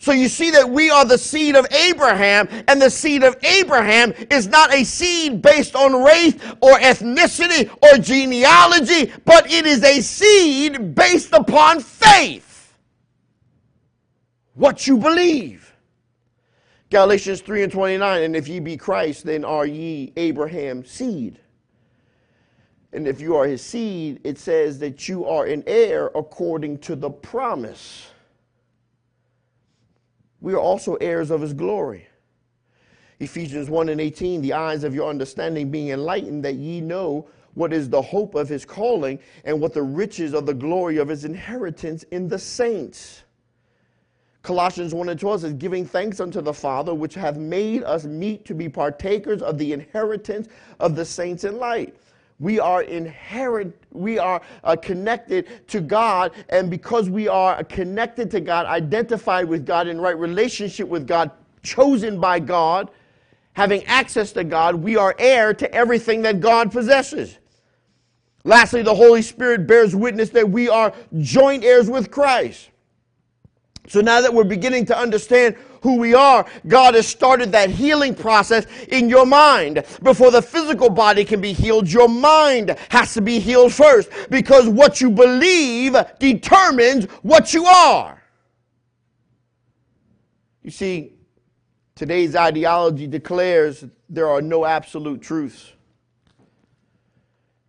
[0.00, 4.12] So you see that we are the seed of Abraham, and the seed of Abraham
[4.30, 10.00] is not a seed based on race or ethnicity or genealogy, but it is a
[10.00, 12.76] seed based upon faith.
[14.54, 15.74] What you believe.
[16.90, 21.40] Galatians 3 and 29, and if ye be Christ, then are ye Abraham's seed.
[22.92, 26.96] And if you are his seed, it says that you are an heir according to
[26.96, 28.06] the promise
[30.40, 32.06] we are also heirs of his glory.
[33.20, 37.72] Ephesians 1 and 18, the eyes of your understanding being enlightened, that ye know what
[37.72, 41.24] is the hope of his calling and what the riches of the glory of his
[41.24, 43.24] inheritance in the saints.
[44.42, 48.44] Colossians 1 and 12 says, giving thanks unto the Father, which hath made us meet
[48.44, 51.96] to be partakers of the inheritance of the saints in light.
[52.40, 58.40] We are inherent, we are uh, connected to God, and because we are connected to
[58.40, 61.30] God, identified with God, in right relationship with God,
[61.62, 62.90] chosen by God,
[63.54, 67.38] having access to God, we are heir to everything that God possesses.
[68.44, 72.70] Lastly, the Holy Spirit bears witness that we are joint heirs with Christ.
[73.88, 78.14] So now that we're beginning to understand who we are, God has started that healing
[78.14, 79.84] process in your mind.
[80.02, 84.68] Before the physical body can be healed, your mind has to be healed first because
[84.68, 88.22] what you believe determines what you are.
[90.62, 91.14] You see,
[91.94, 95.72] today's ideology declares there are no absolute truths.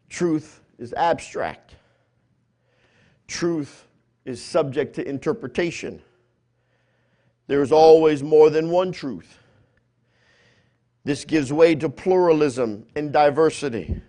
[0.09, 1.75] Truth is abstract.
[3.27, 3.85] Truth
[4.25, 6.01] is subject to interpretation.
[7.49, 9.39] There is always more than one truth.
[11.03, 13.99] This gives way to pluralism and diversity.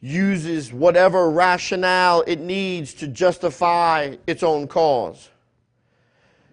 [0.00, 5.28] Uses whatever rationale it needs to justify its own cause.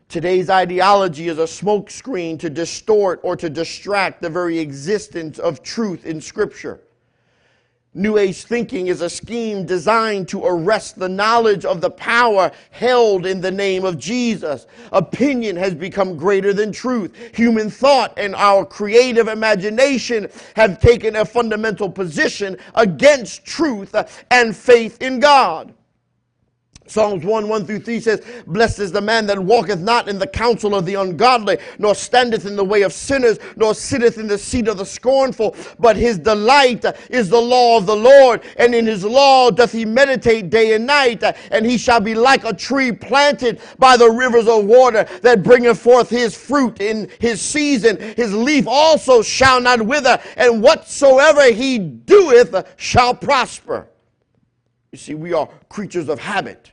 [0.10, 6.06] Today's ideology is a smokescreen to distort or to distract the very existence of truth
[6.06, 6.82] in Scripture.
[7.96, 13.26] New Age thinking is a scheme designed to arrest the knowledge of the power held
[13.26, 14.68] in the name of Jesus.
[14.92, 17.16] Opinion has become greater than truth.
[17.36, 23.96] Human thought and our creative imagination have taken a fundamental position against truth
[24.30, 25.74] and faith in God.
[26.90, 30.26] Psalms 1 1 through 3 says, Blessed is the man that walketh not in the
[30.26, 34.38] counsel of the ungodly, nor standeth in the way of sinners, nor sitteth in the
[34.38, 38.88] seat of the scornful, but his delight is the law of the Lord, and in
[38.88, 42.92] his law doth he meditate day and night, and he shall be like a tree
[42.92, 48.00] planted by the rivers of water that bringeth forth his fruit in his season.
[48.16, 53.88] His leaf also shall not wither, and whatsoever he doeth shall prosper.
[54.92, 56.72] You see, we are creatures of habit.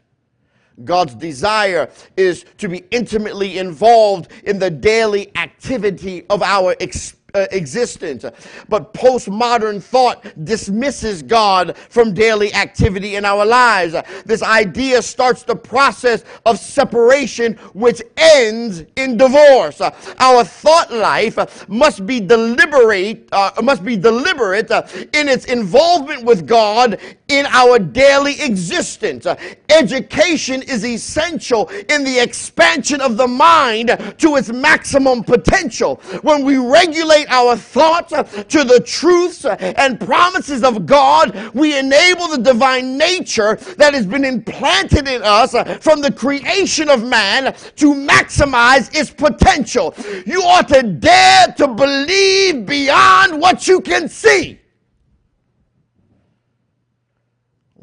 [0.85, 7.47] God's desire is to be intimately involved in the daily activity of our experience uh,
[7.51, 8.25] existence.
[8.69, 13.95] But postmodern thought dismisses God from daily activity in our lives.
[14.25, 19.83] This idea starts the process of separation, which ends in divorce.
[20.19, 26.99] Our thought life must be deliberate, uh, must be deliberate in its involvement with God
[27.29, 29.27] in our daily existence.
[29.27, 29.37] Uh,
[29.69, 35.97] education is essential in the expansion of the mind to its maximum potential.
[36.23, 41.79] When we regulate our thoughts uh, to the truths uh, and promises of God, we
[41.79, 45.53] enable the divine nature that has been implanted in us
[45.83, 49.95] from the creation of man to maximize its potential.
[50.27, 54.61] You ought to dare to believe beyond what you can see.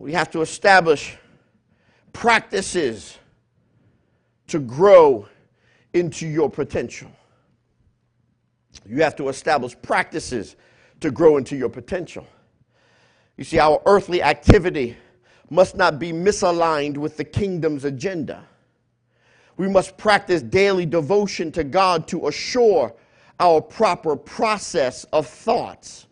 [0.04, 1.16] We have to establish
[2.12, 3.18] practices
[4.48, 5.30] to grow
[5.94, 7.10] into your potential.
[8.86, 10.58] You have to establish practices
[11.00, 12.28] to grow into your potential.
[13.38, 14.98] You see, our earthly activity
[15.50, 18.46] must not be misaligned with the kingdom's agenda.
[19.56, 22.94] We must practice daily devotion to God to assure
[23.40, 26.08] our proper process of thoughts.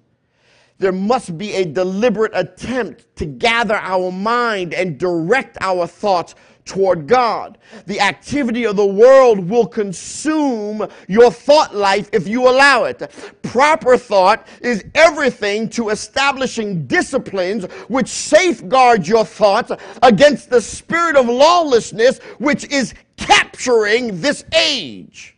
[0.82, 6.34] There must be a deliberate attempt to gather our mind and direct our thoughts
[6.66, 7.60] toward God.
[7.86, 13.12] The activity of the world will consume your thought life if you allow it.
[13.44, 19.72] Proper thought is everything to establishing disciplines which safeguard your thoughts
[20.02, 25.38] against the spirit of lawlessness which is capturing this age.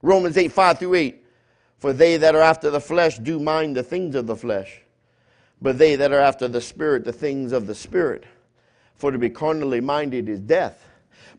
[0.00, 1.25] Romans 8 5 through 8.
[1.78, 4.80] For they that are after the flesh do mind the things of the flesh,
[5.60, 8.24] but they that are after the spirit, the things of the spirit.
[8.96, 10.84] For to be carnally minded is death,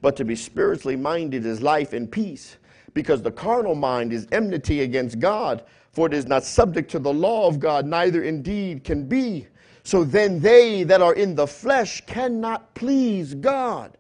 [0.02, 2.58] but to be spiritually minded is life and peace.
[2.94, 7.14] Because the carnal mind is enmity against God, for it is not subject to the
[7.14, 9.48] law of God, neither indeed can be.
[9.84, 13.98] So then they that are in the flesh cannot please God.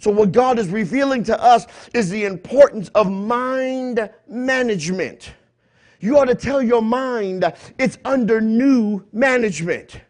[0.00, 5.32] So, what God is revealing to us is the importance of mind management.
[6.00, 10.00] You ought to tell your mind it's under new management.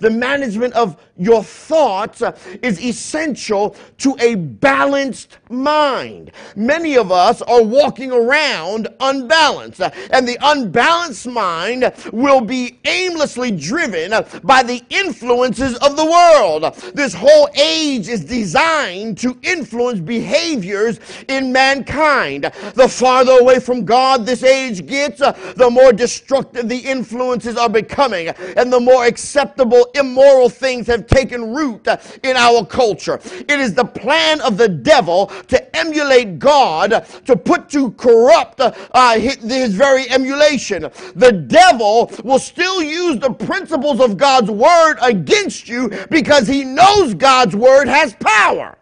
[0.00, 2.22] the management of your thoughts
[2.62, 6.32] is essential to a balanced mind.
[6.56, 14.12] Many of us are walking around unbalanced, and the unbalanced mind will be aimlessly driven
[14.42, 16.74] by the influences of the world.
[16.94, 20.98] This whole age is designed to influence behaviors
[21.28, 22.50] in mankind.
[22.74, 28.28] The farther away from God this age gets, the more destructive the influences are becoming,
[28.28, 33.20] and the more acceptable immoral things have taken root uh, in our culture.
[33.24, 39.18] It is the plan of the devil to emulate God, to put to corrupt uh,
[39.18, 40.82] his, his very emulation.
[41.14, 47.14] The devil will still use the principles of God's word against you because he knows
[47.14, 48.78] God's word has power.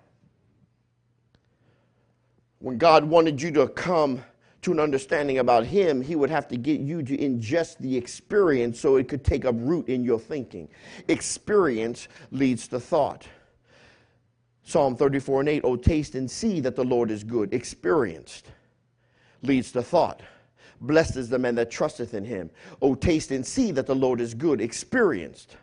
[2.58, 4.22] When God wanted you to come
[4.62, 8.80] to an understanding about Him, He would have to get you to ingest the experience
[8.80, 10.68] so it could take up root in your thinking.
[11.08, 13.26] Experience leads to thought.
[14.64, 17.52] Psalm 34 and 8, Oh, taste and see that the Lord is good.
[17.52, 18.46] Experienced
[19.42, 20.22] leads to thought.
[20.80, 22.50] Blessed is the man that trusteth in him.
[22.80, 24.60] Oh, taste and see that the Lord is good.
[24.60, 25.56] Experienced.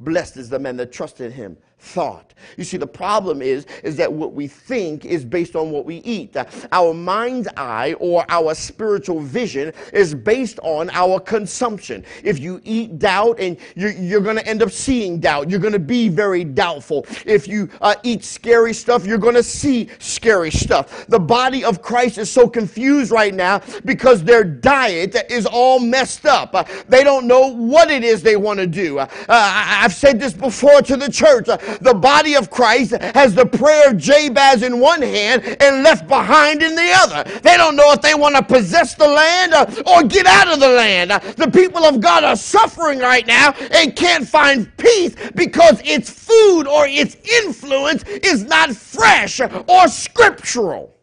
[0.00, 2.30] Blessed is the man that trusteth in him thought.
[2.56, 5.96] You see, the problem is, is that what we think is based on what we
[5.96, 6.36] eat.
[6.72, 12.04] Our mind's eye or our spiritual vision is based on our consumption.
[12.22, 15.72] If you eat doubt and you're, you're going to end up seeing doubt, you're going
[15.72, 17.06] to be very doubtful.
[17.26, 21.06] If you uh, eat scary stuff, you're going to see scary stuff.
[21.06, 26.26] The body of Christ is so confused right now because their diet is all messed
[26.26, 26.54] up.
[26.54, 28.98] Uh, they don't know what it is they want to do.
[28.98, 31.48] Uh, I've said this before to the church.
[31.70, 36.08] Uh, the body of Christ has the prayer of Jabez in one hand and left
[36.08, 37.24] behind in the other.
[37.40, 39.54] They don't know if they want to possess the land
[39.86, 41.10] or get out of the land.
[41.10, 46.66] The people of God are suffering right now and can't find peace because its food
[46.66, 50.94] or its influence is not fresh or scriptural.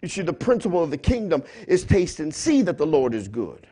[0.00, 3.28] You see, the principle of the kingdom is taste and see that the Lord is
[3.28, 3.68] good.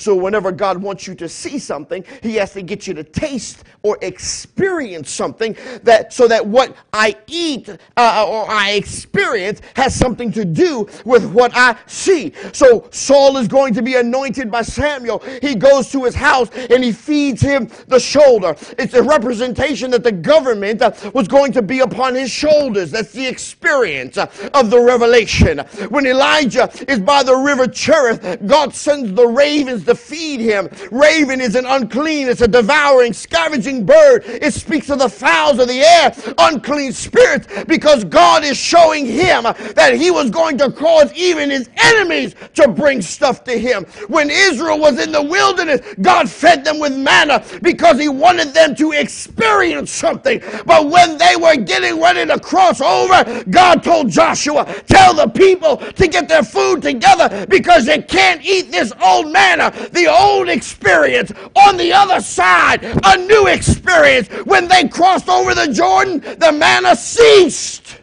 [0.00, 3.64] So whenever God wants you to see something, he has to get you to taste
[3.82, 10.32] or experience something that so that what I eat uh, or I experience has something
[10.32, 12.32] to do with what I see.
[12.52, 15.20] So Saul is going to be anointed by Samuel.
[15.40, 18.56] He goes to his house and he feeds him the shoulder.
[18.78, 22.90] It's a representation that the government uh, was going to be upon his shoulders.
[22.90, 25.58] That's the experience uh, of the revelation.
[25.88, 30.68] When Elijah is by the river Cherith, God sends the ravens to feed him.
[30.92, 34.24] Raven is an unclean, it's a devouring, scavenging bird.
[34.26, 39.44] It speaks of the fowls of the air, unclean spirits, because God is showing him
[39.74, 43.84] that he was going to cause even his enemies to bring stuff to him.
[44.08, 48.74] When Israel was in the wilderness, God fed them with manna because he wanted them
[48.76, 50.40] to experience something.
[50.64, 55.76] But when they were getting ready to cross over, God told Joshua, Tell the people
[55.78, 61.32] to get their food together because they can't eat this old manna the old experience.
[61.54, 64.28] On the other side, a new experience.
[64.44, 68.00] When they crossed over the Jordan, the manna ceased.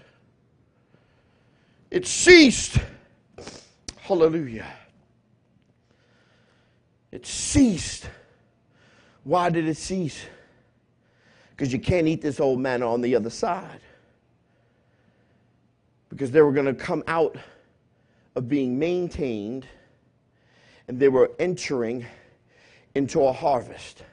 [1.92, 2.78] It ceased.
[3.98, 4.68] Hallelujah.
[7.12, 8.10] It ceased.
[9.24, 10.26] Why did it cease?
[11.52, 13.80] Because you can't eat this old manna on the other side.
[16.10, 17.38] Because they were going to come out
[18.36, 19.66] of being maintained
[20.88, 22.06] and they were entering
[22.96, 24.04] into a harvest.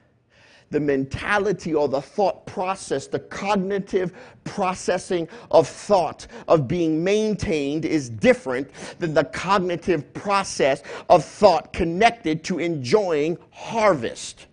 [0.71, 4.15] The mentality or the thought process, the cognitive
[4.45, 12.43] processing of thought, of being maintained, is different than the cognitive process of thought connected
[12.45, 14.47] to enjoying harvest.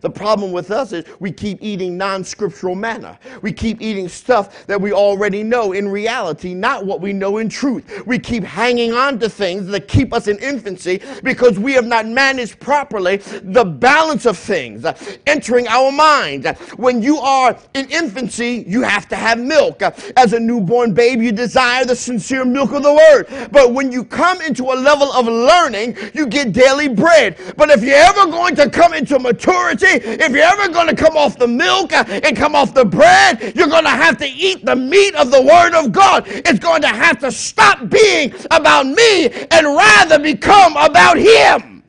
[0.00, 3.18] The problem with us is we keep eating non scriptural manna.
[3.42, 7.48] We keep eating stuff that we already know in reality, not what we know in
[7.48, 8.06] truth.
[8.06, 12.06] We keep hanging on to things that keep us in infancy because we have not
[12.06, 14.84] managed properly the balance of things
[15.26, 16.46] entering our mind.
[16.76, 19.82] When you are in infancy, you have to have milk.
[20.16, 23.50] As a newborn babe, you desire the sincere milk of the word.
[23.50, 27.36] But when you come into a level of learning, you get daily bread.
[27.56, 31.16] But if you're ever going to come into maturity, if you're ever going to come
[31.16, 34.64] off the milk uh, and come off the bread, you're going to have to eat
[34.64, 36.24] the meat of the Word of God.
[36.26, 41.82] It's going to have to stop being about me and rather become about Him.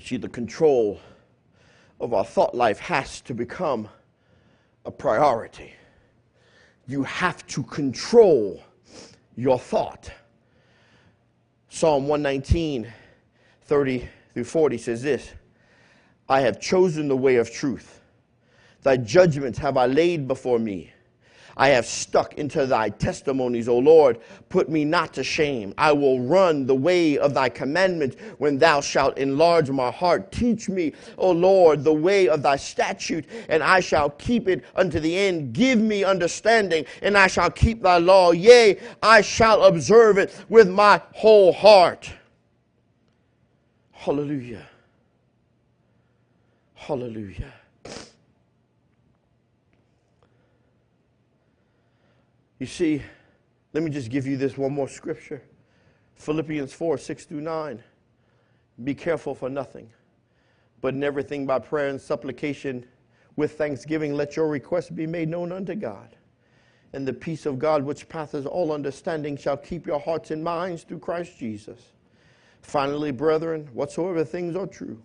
[0.00, 1.00] See, the control
[2.00, 3.88] of our thought life has to become
[4.84, 5.74] a priority.
[6.86, 8.62] You have to control
[9.36, 10.10] your thought.
[11.68, 12.90] Psalm 119,
[13.62, 14.08] 30
[14.38, 15.32] through 40 says this
[16.28, 18.00] I have chosen the way of truth.
[18.82, 20.92] Thy judgments have I laid before me.
[21.56, 24.20] I have stuck into thy testimonies, O Lord.
[24.48, 25.74] Put me not to shame.
[25.76, 30.30] I will run the way of thy commandments when thou shalt enlarge my heart.
[30.30, 35.00] Teach me, O Lord, the way of thy statute, and I shall keep it unto
[35.00, 35.52] the end.
[35.52, 38.30] Give me understanding, and I shall keep thy law.
[38.30, 42.08] Yea, I shall observe it with my whole heart.
[43.98, 44.64] Hallelujah.
[46.74, 47.52] Hallelujah.
[52.60, 53.02] You see,
[53.72, 55.42] let me just give you this one more scripture
[56.14, 57.82] Philippians 4 6 through 9.
[58.84, 59.90] Be careful for nothing,
[60.80, 62.86] but in everything by prayer and supplication
[63.34, 66.14] with thanksgiving, let your requests be made known unto God.
[66.92, 70.84] And the peace of God, which passeth all understanding, shall keep your hearts and minds
[70.84, 71.80] through Christ Jesus.
[72.62, 75.00] Finally, brethren, whatsoever things are true,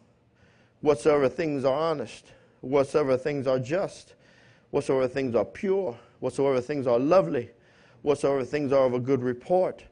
[0.81, 2.25] whatsoever things are honest,
[2.61, 4.15] whatsoever things are just,
[4.71, 7.49] whatsoever things are pure, whatsoever things are lovely,
[8.01, 9.83] whatsoever things are of a good report.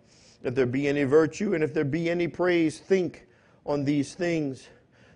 [0.44, 3.28] If there be any virtue and if there be any praise, think
[3.66, 4.68] on these things.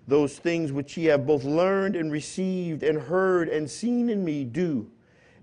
[0.08, 4.44] Those things which ye have both learned and received and heard and seen in me,
[4.44, 4.90] do,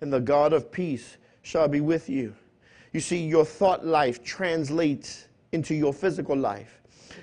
[0.01, 2.35] and the God of peace shall be with you.
[2.93, 6.82] You see, your thought life translates into your physical life.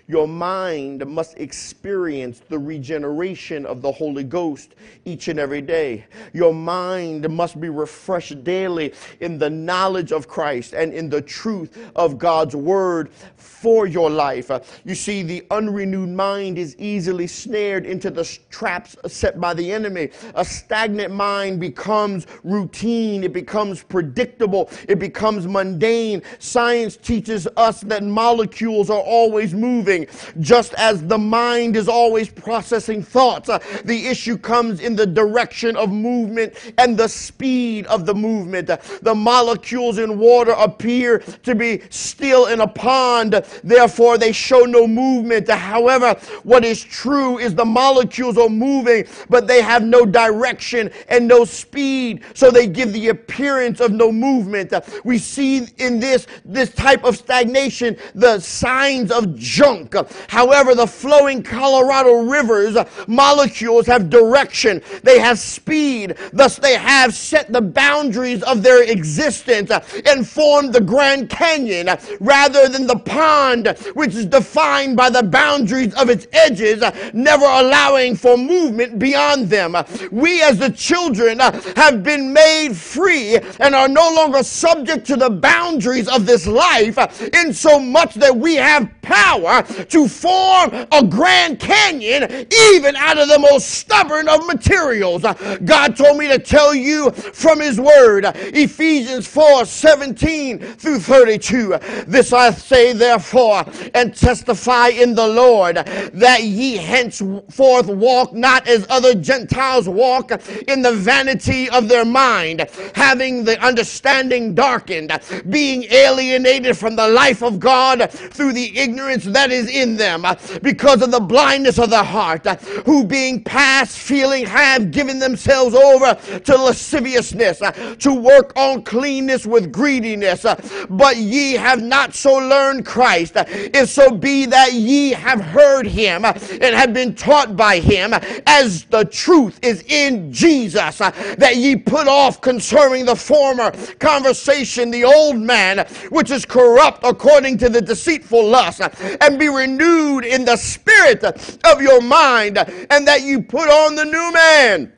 [0.10, 4.74] Your mind must experience the regeneration of the Holy Ghost
[5.06, 6.04] each and every day.
[6.34, 11.92] Your mind must be refreshed daily in the knowledge of Christ and in the truth
[11.96, 14.50] of God's word for your life.
[14.84, 20.10] You see, the unrenewed mind is easily snared into the traps set by the enemy.
[20.34, 26.24] A stagnant mind becomes routine, it becomes predictable, it becomes mundane.
[26.40, 29.99] Science teaches us that molecules are always moving,
[30.40, 33.50] just as the mind is always processing thoughts.
[33.50, 38.70] Uh, the issue comes in the direction of movement and the speed of the movement.
[38.70, 44.62] Uh, the molecules in water appear to be still in a pond Therefore, they show
[44.62, 45.50] no movement.
[45.50, 51.28] However, what is true is the molecules are moving, but they have no direction and
[51.28, 52.24] no speed.
[52.34, 54.74] So they give the appearance of no movement.
[55.04, 59.89] We see in this, this type of stagnation the signs of junk.
[60.28, 62.78] However, the flowing Colorado rivers
[63.08, 64.82] molecules have direction.
[65.04, 66.16] They have speed.
[66.34, 69.72] Thus, they have set the boundaries of their existence
[70.06, 75.24] and formed the Grand Canyon rather than the pond pond, which is defined by the
[75.24, 76.84] boundaries of its edges,
[77.14, 79.76] never allowing for movement beyond them.
[80.12, 85.30] We, as the children, have been made free and are no longer subject to the
[85.30, 86.98] boundaries of this life,
[87.34, 93.28] in so much that we have power to form a Grand Canyon even out of
[93.28, 95.24] the most stubborn of materials.
[95.64, 101.78] God told me to tell you from His Word, Ephesians 4 17 through 32.
[102.08, 108.86] This I say, therefore and testify in the Lord that ye henceforth walk not as
[108.90, 110.32] other Gentiles walk
[110.68, 115.18] in the vanity of their mind, having the understanding darkened,
[115.50, 120.36] being alienated from the life of God through the ignorance that is in them, uh,
[120.62, 122.56] because of the blindness of the heart, uh,
[122.86, 129.46] who being past feeling have given themselves over to lasciviousness, uh, to work on cleanness
[129.46, 130.46] with greediness.
[130.90, 135.88] But ye have not so learned Christ Christ, if so be that ye have heard
[135.88, 138.14] him and have been taught by him,
[138.46, 145.04] as the truth is in Jesus, that ye put off concerning the former conversation the
[145.04, 148.82] old man, which is corrupt according to the deceitful lust,
[149.22, 152.58] and be renewed in the spirit of your mind,
[152.90, 154.94] and that you put on the new man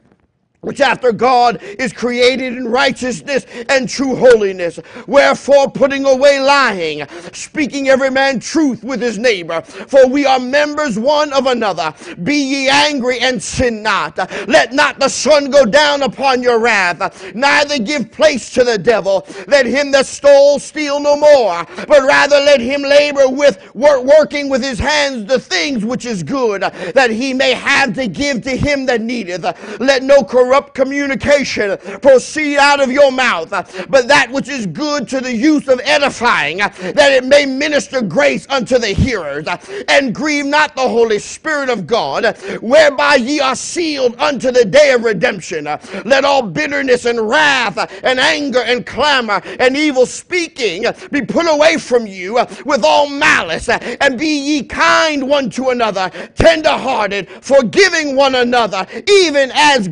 [0.62, 4.80] which after God is created in righteousness and true holiness.
[5.08, 11.00] Wherefore, putting away lying, speaking every man truth with his neighbor, for we are members
[11.00, 11.94] one of another.
[12.24, 14.18] Be ye angry and sin not.
[14.48, 19.26] Let not the sun go down upon your wrath, neither give place to the devil.
[19.48, 24.48] Let him that stole steal no more, but rather let him labor with work, working
[24.48, 28.56] with his hands the things which is good, that he may have to give to
[28.56, 29.44] him that needeth.
[29.80, 33.50] Let no corruption corrupt communication proceed out of your mouth,
[33.90, 38.46] but that which is good to the use of edifying, that it may minister grace
[38.50, 39.48] unto the hearers.
[39.88, 44.92] And grieve not the Holy Spirit of God, whereby ye are sealed unto the day
[44.92, 45.64] of redemption.
[46.04, 51.78] Let all bitterness and wrath and anger and clamor and evil speaking be put away
[51.78, 58.36] from you with all malice, and be ye kind one to another, tenderhearted, forgiving one
[58.36, 59.88] another, even as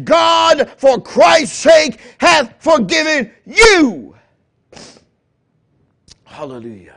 [0.58, 4.16] God, for Christ's sake, hath forgiven you.
[6.24, 6.96] Hallelujah.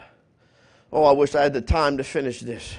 [0.92, 2.74] Oh, I wish I had the time to finish this.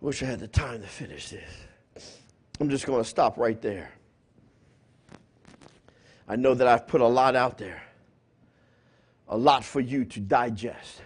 [0.00, 2.14] Wish I had the time to finish this.
[2.60, 3.92] I'm just going to stop right there.
[6.26, 7.82] I know that I've put a lot out there,
[9.28, 11.02] a lot for you to digest,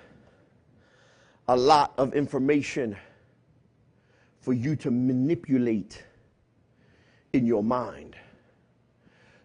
[1.48, 2.96] a lot of information
[4.40, 6.02] for you to manipulate
[7.32, 8.16] in your mind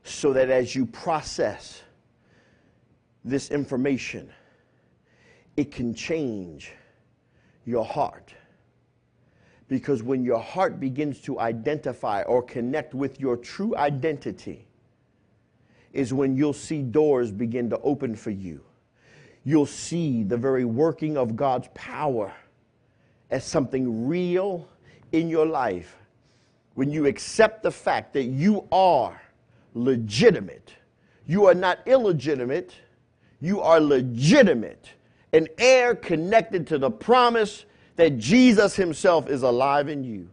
[0.03, 1.81] so that as you process
[3.23, 4.29] this information,
[5.57, 6.71] it can change
[7.65, 8.33] your heart.
[9.67, 14.65] Because when your heart begins to identify or connect with your true identity,
[15.91, 18.61] is when you'll see doors begin to open for you.
[19.43, 22.33] You'll see the very working of God's power
[23.29, 24.67] as something real
[25.11, 25.97] in your life.
[26.77, 29.19] When you accept the fact that you are
[29.73, 30.75] legitimate,
[31.25, 32.71] you are not illegitimate,
[33.41, 34.91] you are legitimate,
[35.33, 37.65] an heir connected to the promise
[37.95, 40.29] that Jesus Himself is alive in you,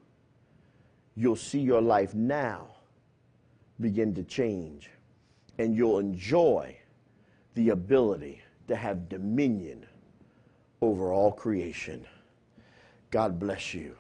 [1.17, 2.67] you'll see your life now
[3.81, 4.91] begin to change
[5.57, 6.77] and you'll enjoy
[7.55, 9.87] the ability to have dominion
[10.83, 12.05] over all creation.
[13.11, 13.97] God bless you.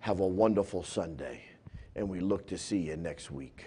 [0.00, 1.42] Have a wonderful Sunday,
[1.98, 3.64] and we look to see you next week.